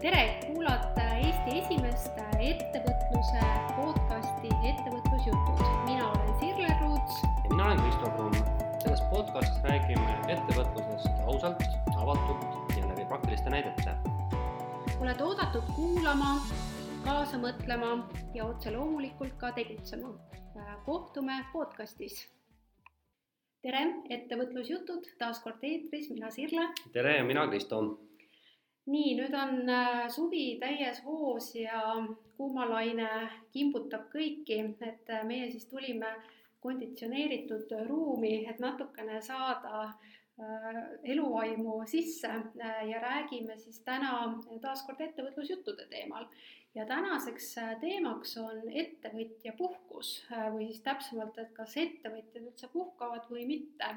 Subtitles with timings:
[0.00, 3.40] tere, kuulate Eesti esimest ettevõtluse
[3.74, 5.62] podcasti Ettevõtlusjutud.
[5.88, 7.22] mina olen Sirle Ruuts.
[7.22, 8.34] ja mina olen Kristo Kruun.
[8.82, 11.62] selles podcastis räägime ettevõtlusest ausalt,
[11.96, 13.96] avatult ja läbi praktiliste näidete.
[15.00, 16.40] oled oodatud kuulama,
[17.04, 20.14] kaasa mõtlema ja otse loomulikult ka tegutsema.
[20.84, 22.28] kohtume podcastis.
[23.62, 26.68] tere, Ettevõtlusjutud taas kord eetris, mina Sirle.
[26.92, 28.07] tere ja mina Kristo
[28.88, 31.82] nii, nüüd on äh, suvi täies hoos ja
[32.38, 33.08] kuumalaine
[33.52, 36.12] kimbutab kõiki, et äh, meie siis tulime
[36.64, 40.78] konditsioneeritud ruumi, et natukene saada äh,
[41.14, 44.14] eluaimu sisse ja räägime siis täna
[44.62, 46.30] taaskord ettevõtlusjuttude teemal.
[46.74, 53.46] ja tänaseks teemaks on ettevõtja puhkus või siis täpsemalt, et kas ettevõtjad üldse puhkavad või
[53.48, 53.88] mitte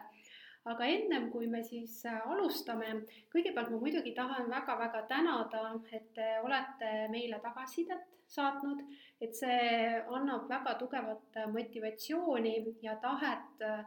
[0.69, 2.91] aga ennem kui me siis äh, alustame,
[3.33, 8.83] kõigepealt ma muidugi tahan väga-väga tänada, et te olete meile tagasisidet saatnud,
[9.21, 12.53] et see annab väga tugevat motivatsiooni
[12.85, 13.81] ja tahet äh,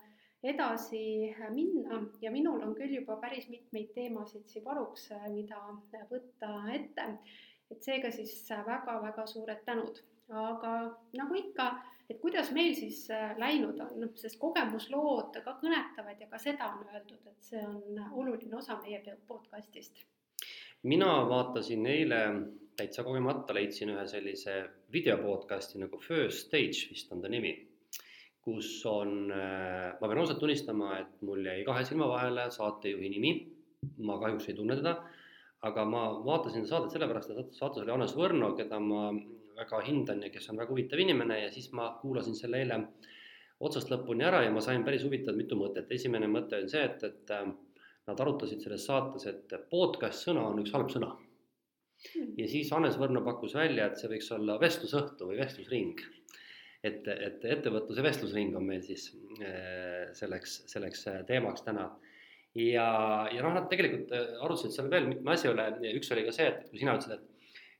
[0.45, 5.63] edasi minna ja minul on küll juba päris mitmeid teemasid siin varuks, äh, mida
[6.11, 7.09] võtta ette.
[7.71, 8.35] et seega siis
[8.67, 10.75] väga-väga suured tänud, aga
[11.17, 11.71] nagu ikka
[12.11, 16.71] et kuidas meil siis äh, läinud on, noh, sest kogemuslood ka kõnetavad ja ka seda
[16.75, 20.05] on öeldud, et see on oluline osa meie podcast'ist.
[20.83, 22.21] mina vaatasin eile
[22.77, 24.57] täitsa kogemata, leidsin ühe sellise
[24.93, 27.55] video podcast'i nagu First Stage vist on ta nimi,
[28.45, 33.35] kus on, äh, ma pean ausalt tunnistama, et mul jäi kahe silma vahele saatejuhi nimi,
[34.05, 34.99] ma kahjuks ei tunne teda,
[35.65, 39.07] aga ma vaatasin saadet sellepärast, et saates oli Hannes Võrno, keda ma
[39.57, 42.81] väga hindan ja kes on väga huvitav inimene ja siis ma kuulasin selle eile
[43.65, 45.91] otsast lõpuni ära ja ma sain päris huvitavat mitu mõtet.
[45.95, 47.47] esimene mõte on see, et, et äh,
[48.09, 51.15] nad arutasid selles saates, et podcast sõna on üks halb sõna.
[52.05, 52.33] Hmm.
[52.37, 56.03] ja siis Hannes Võrno pakkus välja, et see võiks olla vestlusõhtu või vestlusring.
[56.85, 59.07] et, et ettevõtluse vestlusring on meil siis
[59.41, 61.87] äh, selleks, selleks äh, teemaks täna
[62.55, 62.89] ja,
[63.33, 66.69] ja noh, nad tegelikult arutasid seal veel mitme asja üle, üks oli ka see, et
[66.69, 67.34] kui sina ütlesid, et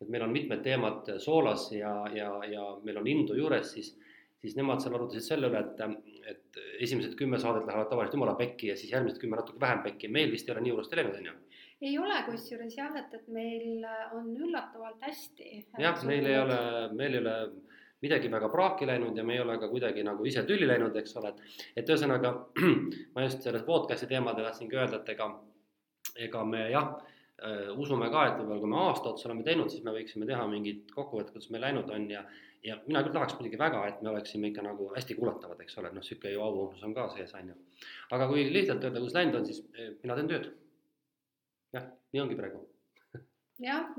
[0.05, 3.95] et meil on mitmed teemad soolas ja, ja, ja meil on indu juures, siis,
[4.41, 8.71] siis nemad seal arutasid selle üle, et, et esimesed kümme saadet lähevad tavaliselt jumala pekki
[8.73, 11.31] ja siis järgmised kümme natuke vähem pekki, meil vist ei ole nii hullusti läinud, on
[11.31, 11.37] ju?
[11.85, 13.85] ei ole kusjuures jah, et, et meil
[14.17, 15.65] on üllatavalt hästi.
[15.83, 16.59] jah, meil ei ole,
[16.97, 17.39] meil ei ole
[18.05, 21.17] midagi väga praaki läinud ja me ei ole ka kuidagi nagu ise tülli läinud, eks
[21.21, 22.35] ole, et, et ühesõnaga
[23.17, 25.29] ma just selles podcast'i teemadel tahtsingi öelda, et ega,
[26.29, 26.95] ega me jah
[27.77, 30.93] usume ka, et võib-olla kui me aasta otsa oleme teinud, siis me võiksime teha mingid
[30.95, 32.23] kokkuvõtted, kuidas meil läinud on ja
[32.65, 35.91] ja mina küll tahaks muidugi väga, et me oleksime ikka nagu hästi kuulatavad, eks ole,
[35.93, 37.57] noh, niisugune ju auuhnus on ka sees, on ju.
[38.17, 40.47] aga kui lihtsalt öelda, kuidas läinud on, siis eh, mina teen tööd.
[41.77, 42.63] jah, nii ongi praegu
[43.69, 43.91] jah,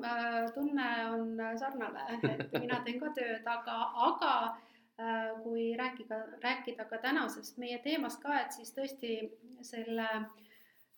[0.55, 7.03] tunne on sarnane, et mina teen ka tööd, aga, aga äh, kui rääkida, rääkida ka
[7.05, 9.19] tänasest meie teemast ka, et siis tõesti
[9.61, 10.44] selle äh,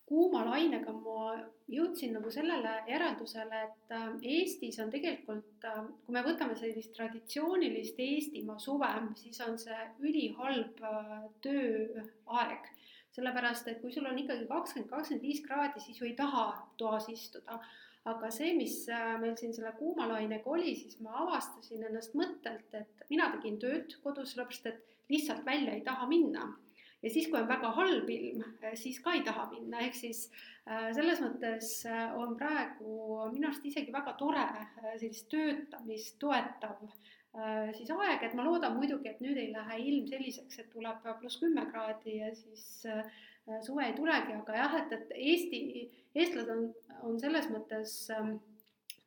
[0.08, 1.34] kuuma lainega ma
[1.68, 8.00] jõudsin nagu sellele järeldusele, et äh, Eestis on tegelikult, äh, kui me võtame sellist traditsioonilist
[8.00, 8.88] Eestimaa suve,
[9.20, 11.14] siis on see ülihalb äh,
[11.44, 12.74] tööaeg.
[13.18, 16.44] sellepärast, et kui sul on ikkagi kakskümmend, kakskümmend viis kraadi, siis ju ei taha
[16.78, 17.58] toas istuda.
[18.08, 18.86] aga see, mis
[19.20, 23.98] meil siin selle kuuma lainega oli, siis ma avastasin ennast mõttelt, et mina tegin tööd
[24.04, 26.46] kodus, sellepärast et lihtsalt välja ei taha minna
[27.02, 30.24] ja siis, kui on väga halb ilm, eh, siis ka ei taha minna, ehk siis
[30.66, 34.46] äh, selles mõttes äh, on praegu minu arust isegi väga tore
[34.96, 36.82] sellist töötamist toetav
[37.76, 41.36] siis aeg, et ma loodan muidugi, et nüüd ei lähe ilm selliseks, et tuleb pluss
[41.38, 42.64] kümme kraadi ja siis
[43.62, 45.60] suve ei tulegi, aga jah, et, et Eesti,
[46.16, 46.64] eestlased on,
[47.04, 47.92] on selles mõttes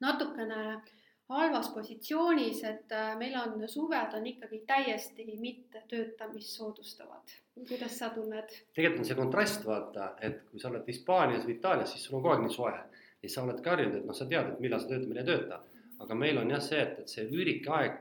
[0.05, 1.00] natukene äh,
[1.31, 7.35] halvas positsioonis, et äh, meil on suved on ikkagi täiesti mittetöötamist soodustavad.
[7.67, 8.53] kuidas sa tunned?
[8.73, 12.23] tegelikult on see kontrast, vaata, et kui sa oled Hispaanias või Itaalias, siis sul on
[12.23, 12.73] kogu aeg nii soe.
[13.21, 15.59] ja sa oledki harjunud, et noh, sa tead, et millal sa töötad, millal ei tööta.
[16.01, 17.99] aga meil on jah see, et, et see üürikeaeg,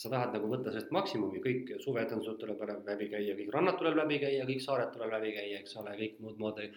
[0.00, 4.20] sa tahad nagu võtta sellest maksimumi, kõik suveetendused tuleb läbi käia, kõik rannad tuleb läbi
[4.22, 6.70] käia, kõik saared tuleb läbi käia, eks ole, kõik muud moodi.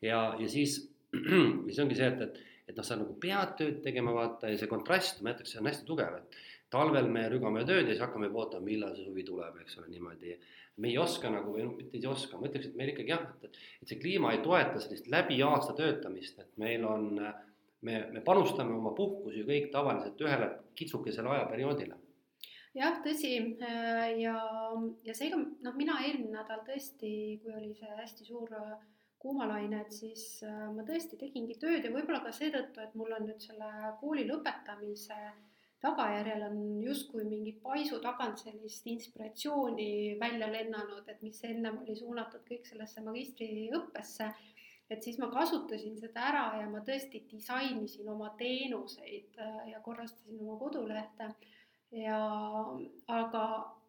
[0.00, 0.78] ja, ja siis,
[1.66, 4.70] siis ongi see, et, et et noh, sa nagu pead tööd tegema, vaata, ja see
[4.70, 6.36] kontrast, ma ütleks, see on hästi tugev, et
[6.72, 10.36] talvel me rügame tööd ja siis hakkame ootama, millal see suvi tuleb, eks ole, niimoodi.
[10.82, 13.26] me ei oska nagu, või noh, mitte ei oska, ma ütleks, et meil ikkagi jah,
[13.44, 17.10] et, et see kliima ei toeta sellist läbi aasta töötamist, et meil on,
[17.82, 20.48] me, me panustame oma puhkusi kõik tavaliselt ühele
[20.78, 21.98] kitsukesele ajaperioodile
[22.76, 23.34] jah, tõsi
[24.22, 24.36] ja,
[25.04, 27.12] ja seega noh, mina eelmine nädal tõesti,
[27.42, 28.48] kui oli see hästi suur
[29.22, 33.42] kuumalained, siis äh, ma tõesti tegingi tööd ja võib-olla ka seetõttu, et mul on nüüd
[33.44, 33.70] selle
[34.00, 35.18] kooli lõpetamise
[35.82, 42.44] tagajärjel on justkui mingi paisu tagant sellist inspiratsiooni välja lennanud, et mis ennem oli suunatud
[42.46, 44.28] kõik sellesse magistriõppesse,
[44.92, 50.38] et siis ma kasutasin seda ära ja ma tõesti disainisin oma teenuseid äh, ja korrastasin
[50.44, 51.32] oma kodulehte.
[51.92, 52.18] Ja
[53.10, 53.44] aga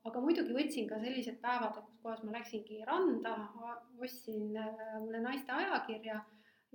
[0.10, 3.36] aga muidugi võtsin ka sellised päevad, kus kohas ma läksingi randa,
[4.02, 6.20] ostsin äh, mulle naiste ajakirja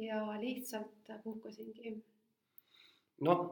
[0.00, 1.96] ja lihtsalt puhkasingi.
[3.26, 3.42] noh,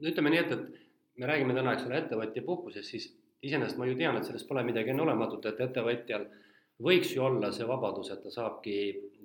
[0.00, 3.08] ütleme nii, et, et me räägime täna, eks ole, ettevõtja puhkusest, siis
[3.42, 6.28] iseenesest ma ju tean, et selles pole midagi enneolematut, et ettevõtjal
[6.82, 8.76] võiks ju olla see vabadus, et ta saabki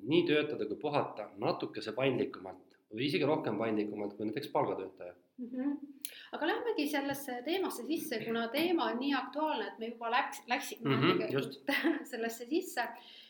[0.09, 5.49] nii töötada kui puhata natukese paindlikumalt või isegi rohkem paindlikumalt kui näiteks palgatöötaja mm.
[5.53, 5.97] -hmm
[6.31, 10.89] aga lähmegi sellesse teemasse sisse, kuna teema on nii aktuaalne, et me juba läks, läksime
[10.89, 11.71] mm -hmm, tegelikult
[12.11, 12.87] sellesse sisse.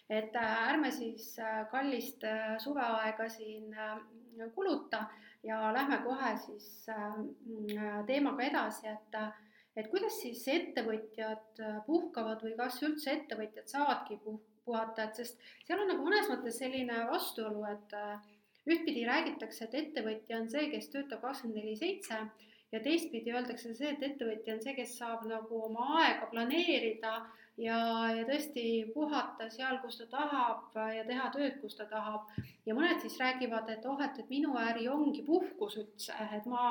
[0.09, 3.75] et äh, ärme siis äh, kallist äh, suveaega siin
[4.55, 5.05] kuluta
[5.43, 9.17] ja lähme kohe siis mm, teemaga edasi, et
[9.75, 15.79] et kuidas siis ettevõtjad puhkavad või kas üldse ettevõtjad saavadki puh-, puhata, et sest seal
[15.81, 17.93] on nagu mõnes mõttes selline vastuolu, et
[18.67, 22.19] ühtpidi räägitakse, et ettevõtja on see, kes töötab kakskümmend neli seitse
[22.71, 27.13] ja teistpidi öeldakse see, et ettevõtja on see, kes saab nagu oma aega planeerida
[27.57, 27.77] ja,
[28.13, 32.29] ja tõesti puhata seal, kus ta tahab ja teha tööd, kus ta tahab.
[32.65, 36.63] ja mõned siis räägivad, et oh, et, et minu äri ongi puhkus üldse, et ma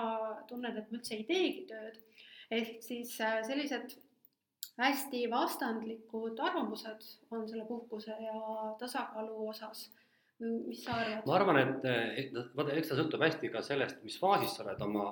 [0.49, 2.03] tunnen, et ma üldse ei teegi tööd.
[2.51, 3.97] ehk siis äh, sellised
[4.77, 9.89] hästi vastandlikud arvamused on selle puhkuse ja tasakaalu osas
[10.41, 11.25] mis sa arvad?
[11.29, 15.07] ma arvan, et vaata, eks ta sõltub hästi ka sellest, mis faasis sa oled oma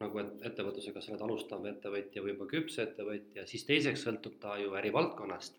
[0.00, 4.56] nagu et ettevõtlusega sa oled alustav ettevõtja või juba küps ettevõtja, siis teiseks sõltub ta
[4.60, 5.58] ju ärivaldkonnast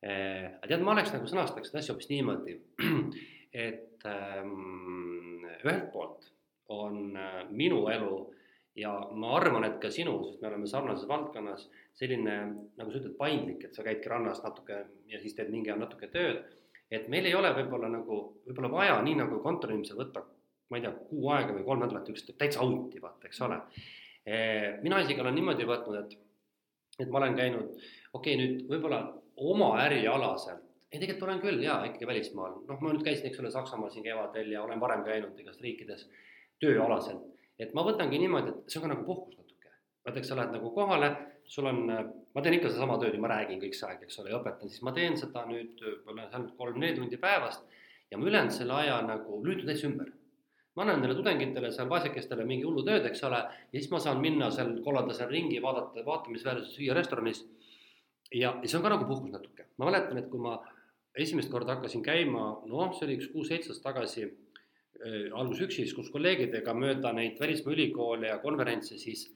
[0.00, 0.48] eh,.
[0.64, 2.56] tead, ma oleks nagu sõnastaks seda asja hoopis niimoodi,
[3.66, 6.30] et ähm, ühelt poolt
[6.72, 8.20] on äh, minu elu
[8.78, 11.66] ja ma arvan, et ka sinu, sest me oleme sarnases valdkonnas,
[11.98, 12.36] selline
[12.78, 16.08] nagu sa ütled, paindlik, et sa käidki rannas natuke ja siis teed mingi aja natuke
[16.12, 16.46] tööd.
[16.90, 20.24] Et meil ei ole võib-olla nagu, võib-olla vaja nii nagu kontoriinimesel võtta
[20.70, 23.58] ma ei tea, kuu aega või kolm nädalat üksteist täitsa out'i vaata, eks ole.
[24.84, 26.12] mina isegi olen niimoodi võtnud, et,
[27.02, 27.72] et ma olen käinud,
[28.12, 29.00] okei okay,, nüüd võib-olla
[29.50, 33.50] oma ärialaselt, ei tegelikult olen küll jaa, ikkagi välismaal, noh, ma nüüd käisin, eks ole,
[33.54, 36.06] Saksamaal siin kevadel ja olen varem käinud igast riikides
[36.62, 37.26] tööalaselt,
[37.58, 39.74] et ma võtangi niimoodi, et see on ka nagu puhkus natuke.
[40.06, 41.10] vaata, eks sa lähed nagu kohale,
[41.50, 44.30] sul on, ma teen ikka sedasama tööd ja ma räägin kõik see aeg, eks ole,
[44.30, 47.66] ja õpetan, siis ma teen seda nüüd võib-olla kolm-neli tundi päevast
[48.10, 50.12] ja ma ülejäänud selle aja nagu lüütan täitsa ümber
[50.76, 53.40] ma annan nendele tudengitele seal vaesekestele mingi hullu tööd, eks ole,
[53.72, 57.42] ja siis ma saan minna seal, kollada seal ringi, vaadata vaatamisväärsuses, süüa restoranis.
[58.32, 60.60] ja, ja see on ka nagu puhkus natuke, ma mäletan, et kui ma
[61.18, 65.96] esimest korda hakkasin käima, noh, see oli üks kuus-seitse aastat tagasi äh,, alguses üksi, siis
[65.96, 69.26] koos kolleegidega mööda neid välismaa ülikoole ja konverentse, siis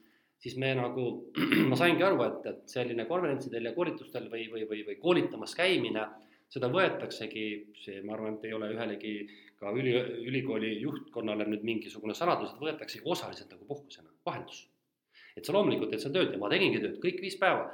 [0.45, 1.07] siis me nagu,
[1.71, 6.05] ma saingi aru, et, et selline konverentsidel ja koolitustel või, või, või, või koolitamas käimine,
[6.53, 7.45] seda võetaksegi,
[7.81, 9.15] see, ma arvan, et ei ole ühelegi
[9.57, 9.95] ka üli,
[10.29, 14.67] ülikooli juhtkonnale nüüd mingisugune saladus, et võetaksegi osaliselt nagu puhkusena, vaheldus.
[15.35, 17.65] et sa loomulikult teed seal tööd ja ma tegingi tööd kõik viis päeva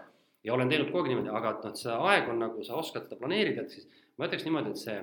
[0.48, 3.06] ja olen teinud kogu aeg niimoodi, aga et noh, see aeg on nagu, sa oskad
[3.06, 4.96] seda planeerida, et siis ma ütleks niimoodi, et see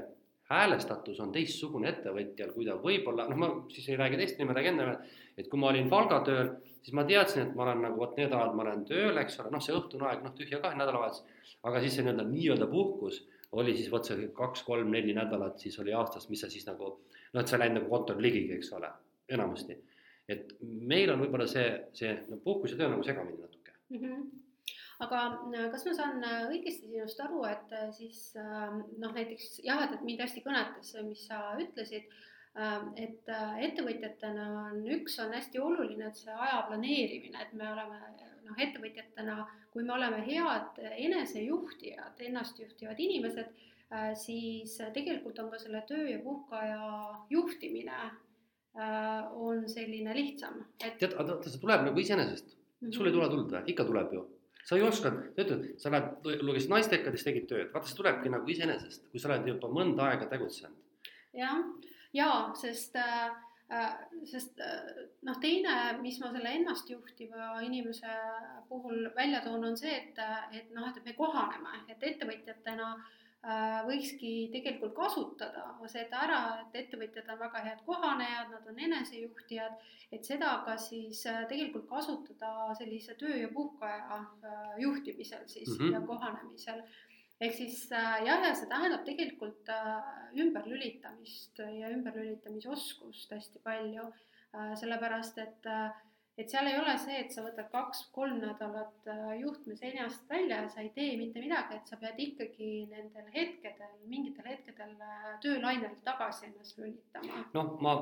[0.49, 4.75] häälestatus on teistsugune ettevõtjal, kui ta võib-olla, noh, ma siis ei räägi teist nime, räägin
[4.75, 8.17] enda peale, et kui ma olin palgatööl, siis ma teadsin, et ma olen nagu vot
[8.19, 11.25] need ajad ma olen tööl, eks ole, noh, see õhtune aeg, noh, tühja kah nädalavahetus,
[11.69, 13.23] aga siis see nii-öelda nii-öelda puhkus
[13.59, 17.49] oli siis vot see kaks-kolm-neli nädalat, siis oli aastas, mis sa siis nagu noh, et
[17.49, 18.91] sa lähed nagu kontori ligigi, eks ole,
[19.29, 19.79] enamasti.
[20.29, 24.05] et meil on võib-olla see, see no, puhkus ja töö nagu segamini natuke mm.
[24.05, 24.29] -hmm
[25.05, 25.19] aga
[25.55, 30.03] äh, kas ma saan äh, õigesti sinust aru, et äh, siis noh, näiteks jah, et
[30.07, 32.09] mind hästi kõnetas see, mis sa ütlesid,
[32.99, 33.29] et
[33.69, 38.01] ettevõtjatena on üks on hästi oluline, et see aja planeerimine, et me oleme
[38.49, 43.53] noh, ettevõtjatena, kui me oleme head enesejuhtijad, ennastjuhtivad inimesed,
[43.93, 46.89] äh, siis tegelikult on ka selle töö ja puhkeaja
[47.31, 50.99] juhtimine äh, on selline lihtsam et....
[51.03, 52.97] tead, aga see tuleb nagu iseenesest mm, -hmm.
[52.97, 54.25] sul ei tule tuld või, ikka tuleb ju
[54.69, 58.51] sa ju oskad, sa ütled, sa lähed, lugesid naistekades, tegid tööd, vaata see tulebki nagu
[58.53, 60.77] iseenesest, kui sa oled juba mõnda aega tegutsenud.
[61.39, 61.63] jah,
[62.13, 63.31] ja sest äh,
[63.71, 68.15] Äh, sest äh, noh, teine, mis ma selle ennastjuhtiva inimese
[68.69, 70.21] puhul välja toon, on see, et,
[70.57, 77.29] et noh, et me kohaneme, et ettevõtjatena äh, võikski tegelikult kasutada seda ära, et ettevõtjad
[77.35, 79.77] on väga head kohanejad, nad on enesejuhtijad,
[80.17, 81.21] et seda ka siis
[81.53, 84.23] tegelikult kasutada sellise töö ja puhkeaja
[84.81, 85.93] juhtimisel siis mm -hmm.
[85.93, 86.81] ja kohanemisel
[87.41, 90.11] ehk siis äh, jah, ja see tähendab tegelikult äh,
[90.43, 95.73] ümberlülitamist ja ümberlülitamisoskust hästi palju äh,, sellepärast et
[96.39, 99.09] et seal ei ole see, et sa võtad kaks-kolm nädalat
[99.41, 103.97] juhtme seljast välja ja sa ei tee mitte midagi, et sa pead ikkagi nendel hetkedel,
[104.07, 104.93] mingitel hetkedel
[105.43, 107.43] töölainel tagasi ennast lülitama.
[107.57, 107.97] noh, ma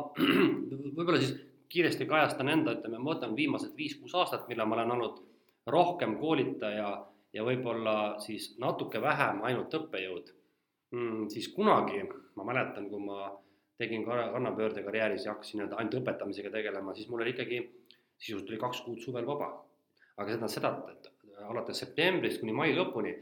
[0.98, 1.32] võib-olla siis
[1.72, 5.22] kiiresti kajastan enda, ütleme, ma võtan viimased viis-kuus aastat, millal ma olen olnud
[5.66, 6.90] rohkem koolitaja
[7.32, 10.30] ja võib-olla siis natuke vähem ainult õppejõud
[10.94, 12.04] mm,, siis kunagi
[12.36, 13.30] ma mäletan, kui ma
[13.76, 17.60] tegin kannapöörde karjääris ja hakkasin nii-öelda ainult õpetamisega tegelema, siis mul oli ikkagi
[18.16, 19.50] sisuliselt oli kaks kuud suvel vaba.
[20.16, 21.10] aga tähendab seda, et
[21.44, 23.12] alates septembrist kuni mai lõpuni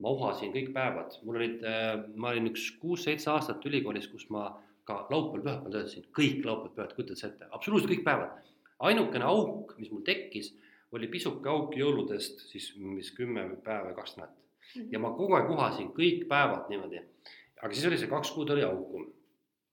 [0.00, 4.48] ma uhasin kõik päevad, mul olid, äh, ma olin üks kuus-seitse aastat ülikoolis, kus ma
[4.88, 8.38] ka laupäeval-pühapäeval töötasin, kõik laupäeval-pühapäeval, kujutad sa ette, absoluutselt kõik päevad.
[8.80, 10.54] ainukene auk, mis mul tekkis,
[10.92, 14.36] oli pisuke auk jõuludest siis mis kümme päeva või kaks nädalat.
[14.90, 17.02] ja ma kogu aeg uhasin kõik päevad niimoodi.
[17.62, 19.06] aga siis oli see kaks kuud oli auku.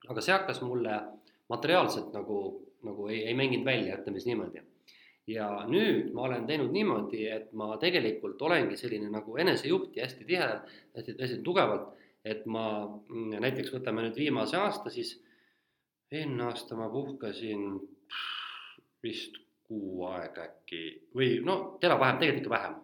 [0.07, 1.01] aga see hakkas mulle
[1.49, 2.39] materiaalselt nagu
[2.83, 4.61] nagu ei, ei mänginud välja, ütleme siis niimoodi.
[5.27, 10.27] ja nüüd ma olen teinud niimoodi, et ma tegelikult olengi selline nagu enesejuht ja hästi
[10.29, 11.89] tihedalt, hästi, hästi tugevalt,
[12.23, 12.67] et ma
[13.41, 15.17] näiteks võtame nüüd viimase aasta, siis
[16.11, 17.67] eelmine aasta ma puhkasin
[19.03, 19.35] vist
[19.67, 20.83] kuu aega äkki
[21.15, 22.75] või no teravahem, tegelikult ikka vähem.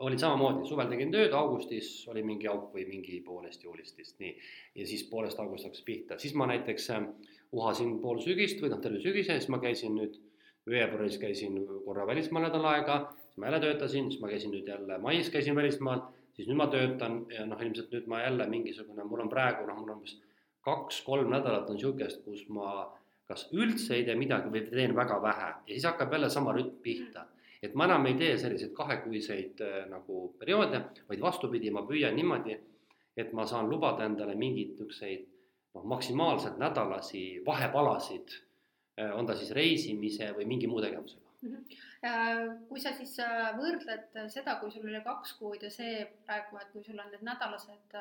[0.00, 4.32] olin samamoodi, suvel tegin tööd, augustis oli mingi auk või mingi poolest juulist vist nii.
[4.74, 7.06] ja siis poolest august hakkas pihta, siis ma näiteks äh,
[7.52, 10.16] uhasin pool sügist või noh, terve sügise, siis ma käisin nüüd
[10.70, 14.98] veebruaris käisin korra välismaal nädal aega, siis ma jälle töötasin, siis ma käisin nüüd jälle
[14.98, 16.02] mais käisin välismaal,
[16.36, 19.78] siis nüüd ma töötan ja noh, ilmselt nüüd ma jälle mingisugune, mul on praegu noh,
[19.78, 20.18] mul on umbes
[20.66, 22.70] kaks-kolm nädalat on niisugust, kus ma
[23.30, 26.80] kas üldse ei tee midagi või teen väga vähe ja siis hakkab jälle sama rütm
[26.82, 27.26] pihta.
[27.62, 32.56] et ma enam ei tee selliseid kahekuiseid äh, nagu perioode, vaid vastupidi, ma püüan niimoodi,
[33.16, 35.26] et ma saan lubada endale mingeid niisuguseid
[35.74, 38.38] noh, maksimaalselt nädalasi vahepalasid,
[39.00, 41.54] äh, on ta siis reisimise või mingi muu tegevusega mm.
[41.54, 42.56] -hmm.
[42.72, 46.72] kui sa siis äh, võrdled seda, kui sul oli kaks kuud ja see praegu, et
[46.72, 48.00] kui sul on need nädalased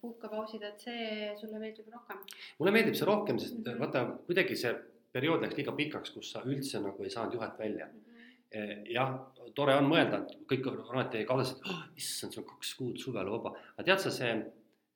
[0.00, 2.22] puhkepausid, et see sulle meeldib rohkem?
[2.58, 3.80] mulle meeldib see rohkem, sest mm -hmm.
[3.80, 4.74] vaata, kuidagi see
[5.12, 8.00] periood läks liiga pikaks, kus sa üldse nagu ei saanud juhet välja mm.
[8.00, 8.86] -hmm.
[8.94, 9.14] jah,
[9.54, 12.98] tore on mõelda, et kõik on alati kaasas, et oh, issand, see on kaks kuud
[12.98, 14.34] suvel vaba, aga tead sa, see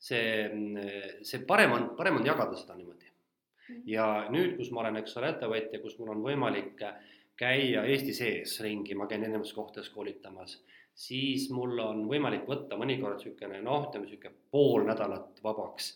[0.04, 3.10] see, see parem on, parem on jagada seda niimoodi.
[3.64, 3.82] Mhm.
[3.88, 6.82] ja nüüd, kus ma olen, eks ole, ettevõtja, kus mul on võimalik
[7.40, 10.58] käia Eesti sees ringi, ma käin erinevates kohtades koolitamas,
[10.94, 15.94] siis mul on võimalik võtta mõnikord niisugune noh, ütleme niisugune pool nädalat vabaks.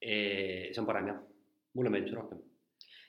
[0.00, 1.22] see on parem jah,
[1.74, 2.42] mulle meeldib see rohkem.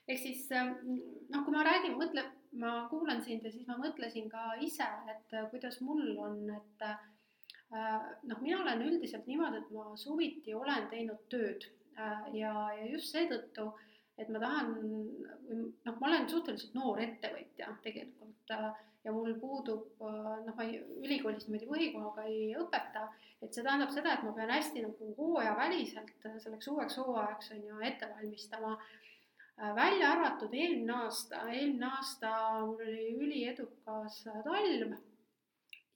[0.08, 4.54] ehk siis noh, kui ma räägin, mõtlen, ma kuulan sind ja siis ma mõtlesin ka
[4.64, 6.88] ise, et kuidas mul on, et
[7.74, 11.64] Äh, noh, mina olen üldiselt niimoodi, et ma suviti olen teinud tööd
[11.98, 13.72] äh, ja, ja just seetõttu,
[14.16, 18.68] et ma tahan, noh, ma olen suhteliselt noor ettevõtja tegelikult äh,
[19.06, 23.06] ja mul puudub, noh, ma ei, ülikoolis niimoodi põhikohaga ei õpeta,
[23.40, 27.82] et see tähendab seda, et ma pean hästi nagu hooajaväliselt selleks uueks hooajaks on ju
[27.86, 28.76] ette valmistama.
[29.76, 32.32] Välja arvatud eelmine aasta, eelmine aasta
[32.66, 34.98] mul oli üliedukas talv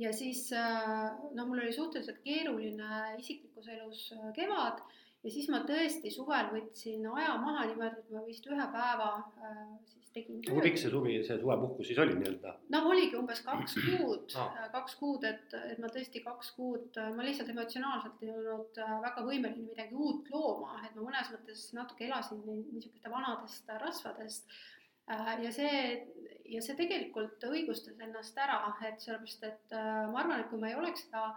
[0.01, 4.81] ja siis noh, mul oli suhteliselt keeruline isiklikus elus äh, kevad
[5.25, 9.59] ja siis ma tõesti suvel võtsin aja maha niimoodi, et ma vist ühe päeva äh,
[9.91, 10.55] siis tegin tööd.
[10.55, 12.55] kui pikk see suvi, see suvepuhkus siis oli nii-öelda?
[12.75, 17.27] noh, oligi umbes kaks kuud ah., kaks kuud, et, et ma tõesti kaks kuud, ma
[17.27, 22.45] lihtsalt emotsionaalselt ei olnud väga võimeline midagi uut looma, et ma mõnes mõttes natuke elasin
[22.47, 24.61] niisuguste vanadest rasvadest
[25.43, 25.79] ja see
[26.51, 30.71] ja see tegelikult õigustas ennast ära, et sellepärast, et äh, ma arvan, et kui ma
[30.71, 31.29] ei oleks seda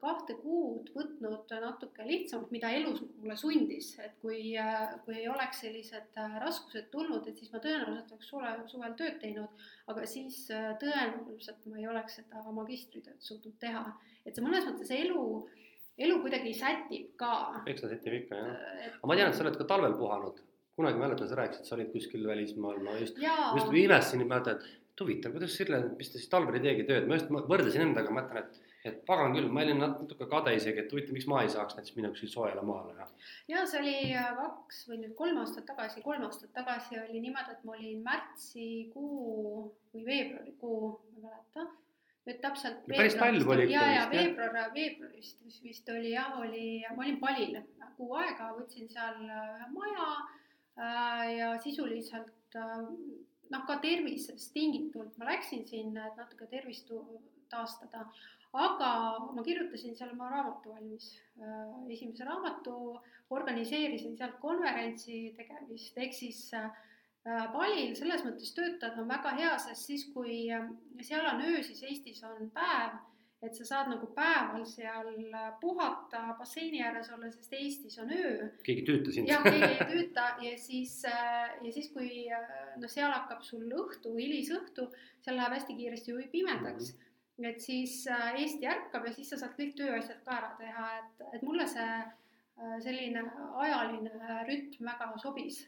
[0.00, 5.60] kahte kuud võtnud natuke lihtsamalt, mida elus mulle sundis, et kui, äh, kui ei oleks
[5.64, 10.40] sellised äh, raskused tulnud, et siis ma tõenäoliselt oleks suve, suvel tööd teinud, aga siis
[10.80, 13.84] tõenäoliselt ma ei oleks seda magistritööd suutnud teha.
[14.24, 15.24] et see mõnes mõttes elu,
[16.00, 17.62] elu kuidagi sätib ka.
[17.68, 18.56] eks ta sätib ikka jah,
[18.96, 20.42] aga ma tean, et sa oled ka talvel puhanud.
[20.74, 25.30] Kunagi mäletan, sa rääkisid, sa olid kuskil välismaal, ma just, just imestasin, mäletan, et huvitav,
[25.36, 28.63] kuidas Sirle, mis ta siis talvel ei teegi tööd, ma just võrdlesin endaga, mõtlen, et
[28.84, 31.96] et pagan küll, ma olin natuke kade isegi, et huvitav, miks ma ei saaks näiteks
[31.96, 33.06] minna kuskile soojale maale
[33.48, 33.64] ja.
[33.66, 37.64] see oli äh, kaks või nüüd kolm aastat tagasi, kolm aastat tagasi oli niimoodi, et
[37.64, 39.64] ma olin märtsikuu
[39.94, 41.66] või veebruarikuu, ma ei mäleta
[42.24, 42.86] nüüd täpselt.
[42.88, 47.60] päris talv oli ja, ja veebruar, veebruarist vist, vist oli jah, oli, ma olin Palil
[47.94, 50.08] kuu aega, võtsin seal ühe maja
[50.78, 52.78] Äh, ja sisuliselt äh,
[53.50, 56.90] noh, ka tervisest tingitult ma läksin sinna, et natuke tervist
[57.52, 58.08] taastada.
[58.54, 58.90] Aga
[59.34, 61.10] ma kirjutasin seal oma raamatu valmis,
[61.90, 62.74] esimese raamatu,
[63.34, 66.42] organiseerisin sealt konverentsi tegemist, ehk siis
[67.24, 70.44] Palil selles mõttes töötada on väga hea, sest siis, kui
[71.00, 72.98] seal on öö, siis Eestis on päev
[73.44, 75.10] et sa saad nagu päeval seal
[75.60, 78.48] puhata basseini ääres olla, sest Eestis on öö.
[78.64, 79.28] keegi ei tüüta sind.
[79.28, 84.88] jah, keegi ei tüüta ja siis, ja siis, kui noh, seal hakkab sul õhtu, hilisõhtu,
[85.24, 87.00] seal läheb hästi kiiresti ju pimedaks mm.
[87.00, 87.10] -hmm.
[87.42, 91.42] Et siis Eesti ärkab ja siis sa saad kõik tööasjad ka ära teha, et, et
[91.42, 91.88] mulle see
[92.84, 93.24] selline
[93.64, 95.64] ajaline rütm väga sobis.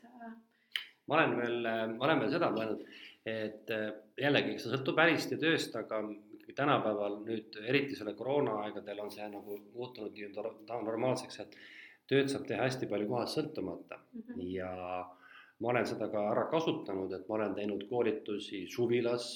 [1.07, 2.85] ma olen veel, ma olen veel seda mõelnud,
[3.27, 3.73] et
[4.23, 6.05] jällegi, eks see sõltub ärist ja tööst, aga
[6.57, 11.59] tänapäeval nüüd eriti selle koroonaaegadel on see nagu muutunud nii-öelda normaalseks, et
[12.11, 14.47] tööd saab teha hästi palju kohast sõltumata mm -hmm.
[14.55, 14.71] ja
[15.61, 19.27] ma olen seda ka ära kasutanud, et ma olen teinud koolitusi suvilas,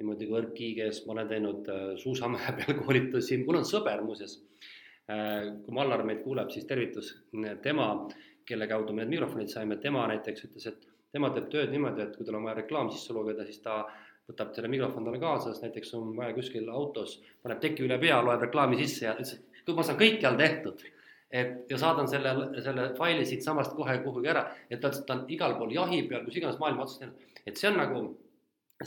[0.00, 4.38] niimoodi kõrgkiiges, ma olen teinud äh, suusamäe peal koolitusi, mul on sõber muuseas,
[5.12, 7.14] äh, kui Mallar meid kuuleb, siis tervitus,
[7.64, 7.92] tema,
[8.48, 12.16] kelle kaudu me need mikrofonid saime, tema näiteks ütles, et tema teeb tööd niimoodi, et
[12.16, 13.82] kui tal on vaja reklaam sisse lugeda, siis ta
[14.30, 18.20] võtab selle mikrofon talle kaasa, sest näiteks on vaja kuskil autos, paneb teki üle pea,
[18.24, 20.82] loeb reklaami sisse ja ütles, et ma saan kõikjal tehtud,
[21.30, 25.56] et ja saadan selle, selle faili siitsamast kohe kuhugi ära, et ta, ta on igal
[25.58, 28.02] pool jahi peal, kus iganes maailma otsas teinud, et see on nagu,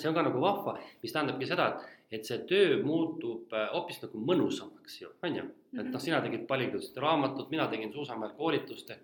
[0.02, 4.02] see on ka nagu vahva, mis tähendabki seda, et, et see töö muutub äh, hoopis
[4.06, 5.44] nagu mõnusamaks ju, on ju,
[5.78, 8.96] et noh, sina tegid paljudest raamatut, mina tegin Suusamäel koolitust,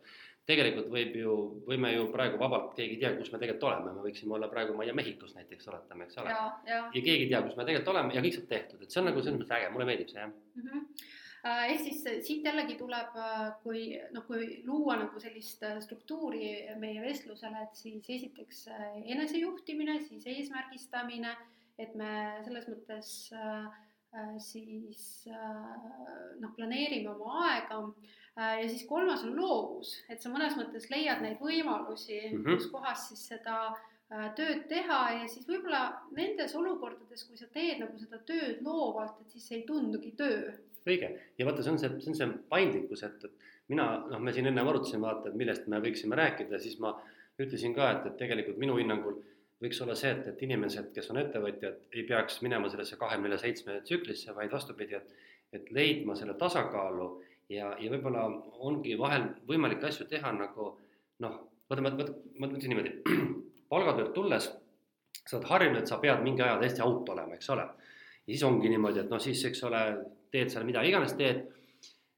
[0.50, 1.36] tegelikult võib ju,
[1.68, 4.74] võime ju praegu vabalt, keegi ei tea, kus me tegelikult oleme, me võiksime olla praegu,
[4.74, 6.34] ma ei tea, Mehhikos näiteks oletame, eks ole.
[6.66, 9.10] ja keegi ei tea, kus me tegelikult oleme ja kõik saab tehtud, et see on
[9.12, 10.34] nagu selles mõttes äge, mulle meeldib see jah.
[10.58, 10.70] Mm.
[10.70, 11.08] -hmm
[11.44, 13.84] ehk siis siit jällegi tuleb, äh, kui
[14.16, 18.66] noh, kui luua nagu sellist äh, struktuuri meie vestlusele, et siis esiteks
[19.06, 21.36] enesejuhtimine, siis eesmärgistamine,
[21.80, 22.14] et me
[22.48, 23.70] selles mõttes äh,
[24.42, 27.84] siis noh, planeerime oma aega
[28.40, 32.60] Äh, ja siis kolmas on loovus, et sa mõnes mõttes leiad neid võimalusi mm, -hmm.
[32.60, 35.82] kus kohas siis seda äh, tööd teha ja siis võib-olla
[36.16, 40.54] nendes olukordades, kui sa teed nagu seda tööd loovalt, et siis see ei tundugi töö.
[40.88, 44.34] Õige ja vaata, see on see, see on see paindlikkus, et, et mina noh, me
[44.36, 46.94] siin enne arutasime vaata, et millest me võiksime rääkida, siis ma
[47.40, 49.20] ütlesin ka, et, et tegelikult minu hinnangul
[49.64, 53.82] võiks olla see, et, et inimesed, kes on ettevõtjad, ei peaks minema sellesse kahekümne seitsme
[53.84, 57.10] tsüklisse, vaid vastupidi, et, et leidma selle tasakaalu
[57.52, 58.24] ja, ja võib-olla
[58.70, 60.72] ongi vahel võimalik asju teha nagu
[61.26, 61.38] noh,
[61.70, 61.92] vaata, ma,
[62.40, 62.96] ma ütlen niimoodi,
[63.72, 64.50] palgatöölt tulles
[65.30, 67.66] sa oled harjunud, et sa pead mingi aja täiesti out olema, eks ole.
[68.30, 69.80] Ja siis ongi niimoodi, et noh, siis eks ole,
[70.30, 71.46] teed seal mida iganes teed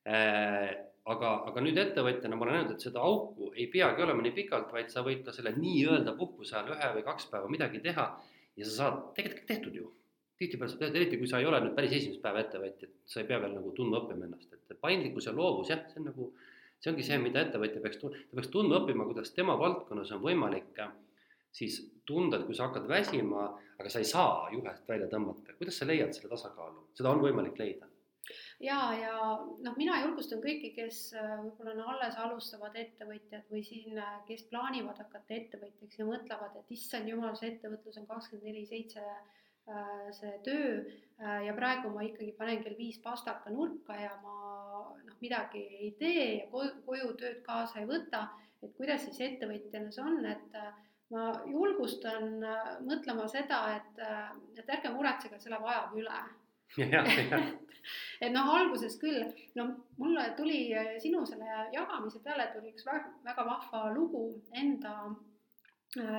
[0.07, 0.71] äh,.
[1.11, 4.67] aga, aga nüüd ettevõtjana ma olen näinud, et seda auku ei peagi olema nii pikalt,
[4.75, 8.05] vaid sa võid ka selle nii-öelda puhkuse ajal ühe või kaks päeva midagi teha
[8.59, 9.87] ja sa saad tegelikult tehtud ju
[10.41, 13.21] tihtipeale sa tead, eriti kui sa ei ole nüüd päris esimest päeva ettevõtja, et sa
[13.21, 16.29] ei pea veel nagu tundma õppima ennast, et paindlikkus ja loovus, jah, see on nagu,
[16.81, 20.81] see ongi see, mida ettevõtja peaks, ta peaks tundma õppima, kuidas tema valdkonnas on võimalik
[20.81, 20.93] äh,
[21.51, 23.49] siis tunda, et kui sa hakkad väsima,
[23.81, 27.59] aga sa ei saa juhest välja tõmmata, kuidas sa leiad selle tasakaalu, seda on võimalik
[27.59, 27.89] leida.
[28.61, 29.15] Ja, ja
[29.65, 34.45] noh, mina julgustan kõiki, kes äh, võib-olla on alles alustavad ettevõtjad või siin, äh, kes
[34.53, 39.03] plaanivad hakata ettevõtjaks ja mõtlevad, et issand jumal, see ettevõtlus on kakskümmend neli seitse
[39.69, 40.69] Äh, see töö
[41.45, 44.37] ja praegu ma ikkagi panen kell viis pastaka nurka ja ma
[45.05, 48.23] noh, midagi ei tee ja koju, koju tööd kaasa ei võta,
[48.65, 50.57] et kuidas siis ettevõtjana see on, et
[51.11, 52.37] ma julgustan
[52.87, 53.99] mõtlema seda, et,
[54.57, 56.21] et ärge muretsege, see läheb ajaga üle.
[58.23, 59.25] et noh, alguses küll,
[59.59, 59.67] no
[59.99, 60.69] mulle tuli
[61.03, 64.95] sinu selle jagamise peale tuli üks väga, väga vahva lugu enda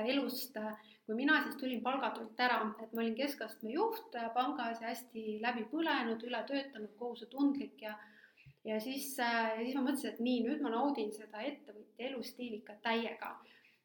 [0.05, 0.59] elust
[1.05, 5.65] kui mina siis tulin palgatöölt ära, et ma olin keskastme juht pangas ja hästi läbi
[5.71, 7.97] põlenud, üle töötanud, kohusetundlik ja
[8.63, 12.77] ja siis, ja siis ma mõtlesin, et nii, nüüd ma naudin seda ettevõtja elustiili ikka
[12.85, 13.33] täiega.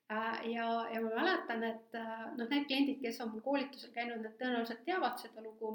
[0.08, 1.96] Ja, ja ma mäletan, et
[2.38, 5.74] noh, need kliendid, kes on mul koolitusel käinud, need tõenäoliselt teavad seda lugu,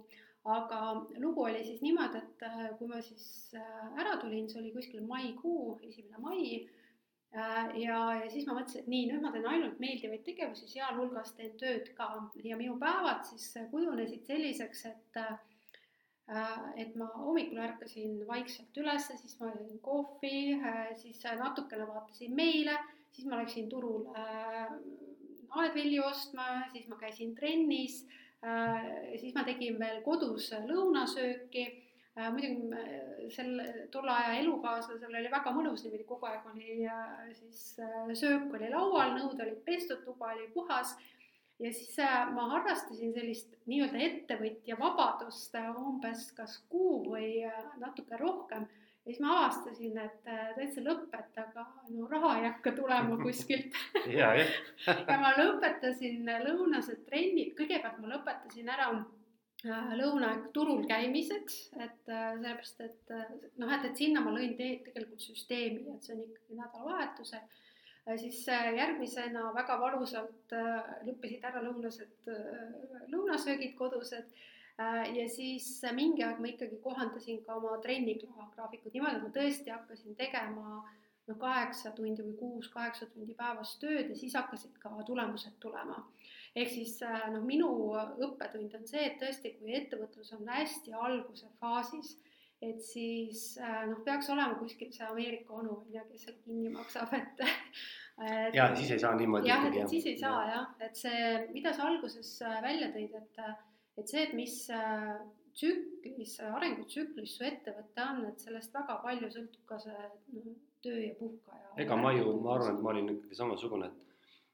[0.50, 0.80] aga
[1.22, 2.48] lugu oli siis niimoodi, et
[2.80, 6.64] kui ma siis ära tulin, see oli kuskil maikuu, esimene mai
[7.36, 11.32] Äh, ja, ja siis ma mõtlesin, et nii, nüüd ma teen ainult meeldivaid tegevusi, sealhulgas
[11.34, 12.12] teen tööd ka.
[12.46, 15.34] Ja minu päevad siis kujunesid selliseks, et äh,
[16.80, 22.78] et ma hommikul ärkasin vaikselt üles, siis ma jõin kohvi, äh, siis natukene vaatasin meile,
[23.14, 24.08] siis ma läksin turul
[25.54, 28.02] aedvilju ostma, siis ma käisin trennis,
[29.22, 31.68] siis ma tegin veel kodus lõunasööki
[32.16, 33.56] Äh, muidugi äh, sel,
[33.92, 37.62] tolle aja elukaaslasel oli väga mõnus niimoodi, kogu aeg oli äh, siis
[38.20, 40.94] söök oli laual, nõud olid pestud, tuba oli puhas.
[41.58, 47.60] ja siis äh, ma harrastasin sellist nii-öelda ettevõtja vabadust äh, umbes kas kuu või äh,
[47.82, 48.70] natuke rohkem
[49.04, 53.76] ja siis ma avastasin, et täitsa lõpp, et aga no raha ei hakka tulema kuskilt.
[54.20, 54.32] Ja,
[55.10, 58.92] ja ma lõpetasin lõunased trennid, kõigepealt ma lõpetasin ära
[59.64, 63.14] lõunaaeg turul käimiseks, et sellepärast, et
[63.60, 67.46] noh, et, et sinna ma lõin te tegelikult süsteemi, et see on ikkagi nädalavahetusel
[68.08, 72.28] Äh, siis äh, järgmisena väga valusalt äh, lõppesid ära lõunased,
[73.14, 74.34] lõunasöögid kodused
[74.78, 80.16] ja siis mingi aeg ma ikkagi kohandasin ka oma trennigraafikut niimoodi, et ma tõesti hakkasin
[80.18, 80.82] tegema
[81.28, 86.02] noh, kaheksa tundi või kuus-kaheksa tundi päevas tööd ja siis hakkasid ka tulemused tulema.
[86.56, 87.00] ehk siis
[87.34, 87.70] noh, minu
[88.28, 92.16] õppetund on see, et tõesti, kui ettevõtlus on hästi alguse faasis,
[92.64, 96.72] et siis äh, noh, peaks olema kuskil see Ameerika onu on ju, kes seal kinni
[96.74, 97.46] maksab, et
[98.24, 101.74] et ja siis ei saa niimoodi jah, et siis ei saa jah, et see, mida
[101.74, 103.42] sa alguses äh, välja tõid, et
[103.98, 105.16] et see, et mis äh,
[105.54, 111.14] tsüklis, arengutsüklis su ettevõte on, et sellest väga palju sõltub ka see no, töö ja
[111.20, 111.76] puhkaja.
[111.84, 114.10] ega ma ju, ma arvan, et ma olin ikkagi samasugune, et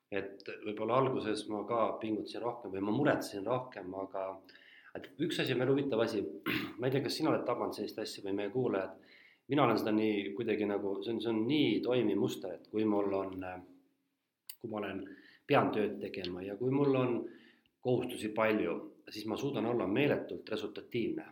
[0.10, 4.24] et võib-olla alguses ma ka pingutasin rohkem või ma muretsesin rohkem, aga
[4.98, 6.24] et üks asi on veel huvitav asi,
[6.80, 8.96] ma ei tea, kas sina oled tabanud sellist asja või meie kuulajad,
[9.54, 12.86] mina olen seda nii kuidagi nagu, see on, see on nii toimiv muster, et kui
[12.90, 13.46] mul on,
[14.58, 15.04] kui ma olen,
[15.50, 17.16] pean tööd tegema ja kui mul on
[17.86, 18.76] kohustusi palju,
[19.10, 21.26] siis ma suudan olla meeletult resultatiivne.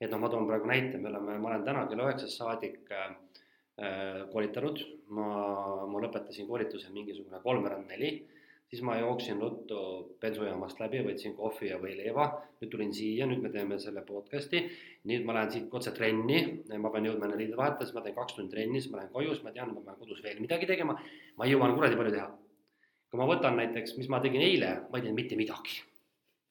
[0.00, 3.14] et noh, ma toon praegu näite, me oleme, ma olen täna kella üheksast saadik äh,
[4.32, 4.80] koolitanud,
[5.16, 5.28] ma,
[5.88, 8.14] ma lõpetasin koolituse mingisugune kolmveerand neli
[8.74, 9.78] siis ma jooksin ruttu
[10.20, 12.26] bensujaamast läbi, võtsin kohvi ja võileiva,
[12.58, 14.64] nüüd tulin siia, nüüd me teeme selle podcast'i,
[15.10, 16.40] nüüd ma lähen siit otse trenni,
[16.82, 19.46] ma pean jõudma enne riidevahetuses, ma teen kaks tundi trenni, siis ma lähen koju, siis
[19.46, 20.96] ma tean, et ma pean kodus veel midagi tegema,
[21.38, 22.30] ma jõuan kuradi palju teha.
[23.14, 25.84] kui ma võtan näiteks, mis ma tegin eile, ma ei teinud mitte midagi.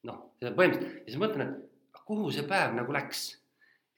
[0.09, 1.55] Noh, põhimõtteliselt, ja siis mõtlen,
[1.93, 3.23] et kuhu see päev nagu läks?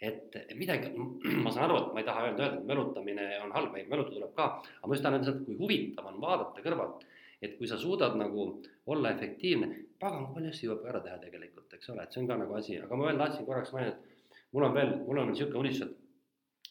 [0.05, 0.91] Et midagi,
[1.45, 4.19] ma saan aru, et ma ei taha öelda, öelda, et mölutamine on halb, ei mölutada
[4.19, 7.05] tuleb ka, aga ma just tahan öelda seda, et kui huvitav on vaadata kõrvalt
[7.45, 8.47] et kui sa suudad nagu
[8.91, 12.29] olla efektiivne, pagan, kui palju asju jõuab ära teha tegelikult, eks ole, et see on
[12.29, 15.31] ka nagu asi, aga ma veel tahtsin korraks mainida, et mul on veel, mul on
[15.31, 16.04] niisugune unistus, et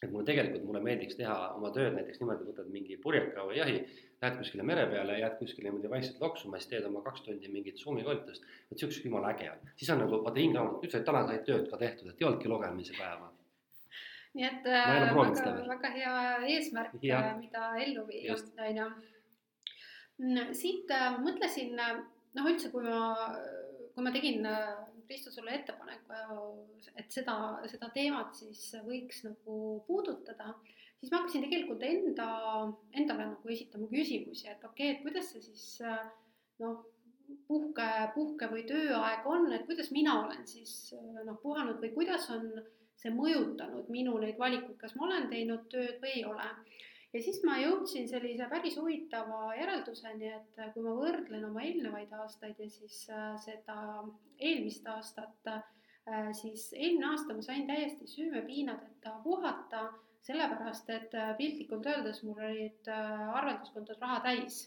[0.03, 3.77] et mulle tegelikult, mulle meeldiks teha oma tööd näiteks niimoodi, võtad mingi purjeka või jahi,
[4.21, 7.79] lähed kuskile mere peale, jääd kuskile niimoodi vaikselt loksuma, siis teed oma kaks tundi mingit
[7.79, 9.71] Zoomi koolitust, vot siukene jumala äge on.
[9.79, 12.27] siis on nagu, vaata hing raamat, nüüd sai täna sai tööd ka tehtud, et ei
[12.27, 13.31] olnudki lugemise päeva.
[14.35, 16.15] nii et äh, väga, väga hea
[16.55, 18.89] eesmärk, mida ellu viia, on ju
[20.15, 21.97] Mm, siit äh, mõtlesin, äh,
[22.37, 23.31] noh üldse, kui ma,
[23.95, 24.45] kui ma tegin
[25.05, 26.17] Kristo sulle ettepaneku,
[26.95, 27.35] et seda,
[27.71, 30.53] seda teemat siis võiks nagu puudutada,
[30.99, 32.27] siis ma hakkasin tegelikult enda,
[32.97, 35.65] endale nagu esitama küsimusi, et okei okay,, et kuidas see siis
[36.63, 36.83] noh,
[37.49, 42.49] puhke, puhke või tööaeg on, et kuidas mina olen siis noh, puhanud või kuidas on
[42.99, 46.47] see mõjutanud minu neid valikuid, kas ma olen teinud tööd või ei ole
[47.15, 52.59] ja siis ma jõudsin sellise päris huvitava järelduseni, et kui ma võrdlen oma eelnevaid aastaid
[52.59, 53.77] ja siis äh, seda
[54.35, 59.87] eelmist aastat, äh, siis eelmine aasta ma sain täiesti süümepiinadeta puhata,
[60.27, 64.65] sellepärast et äh, piltlikult öeldes mul olid arvelduskontod raha täis.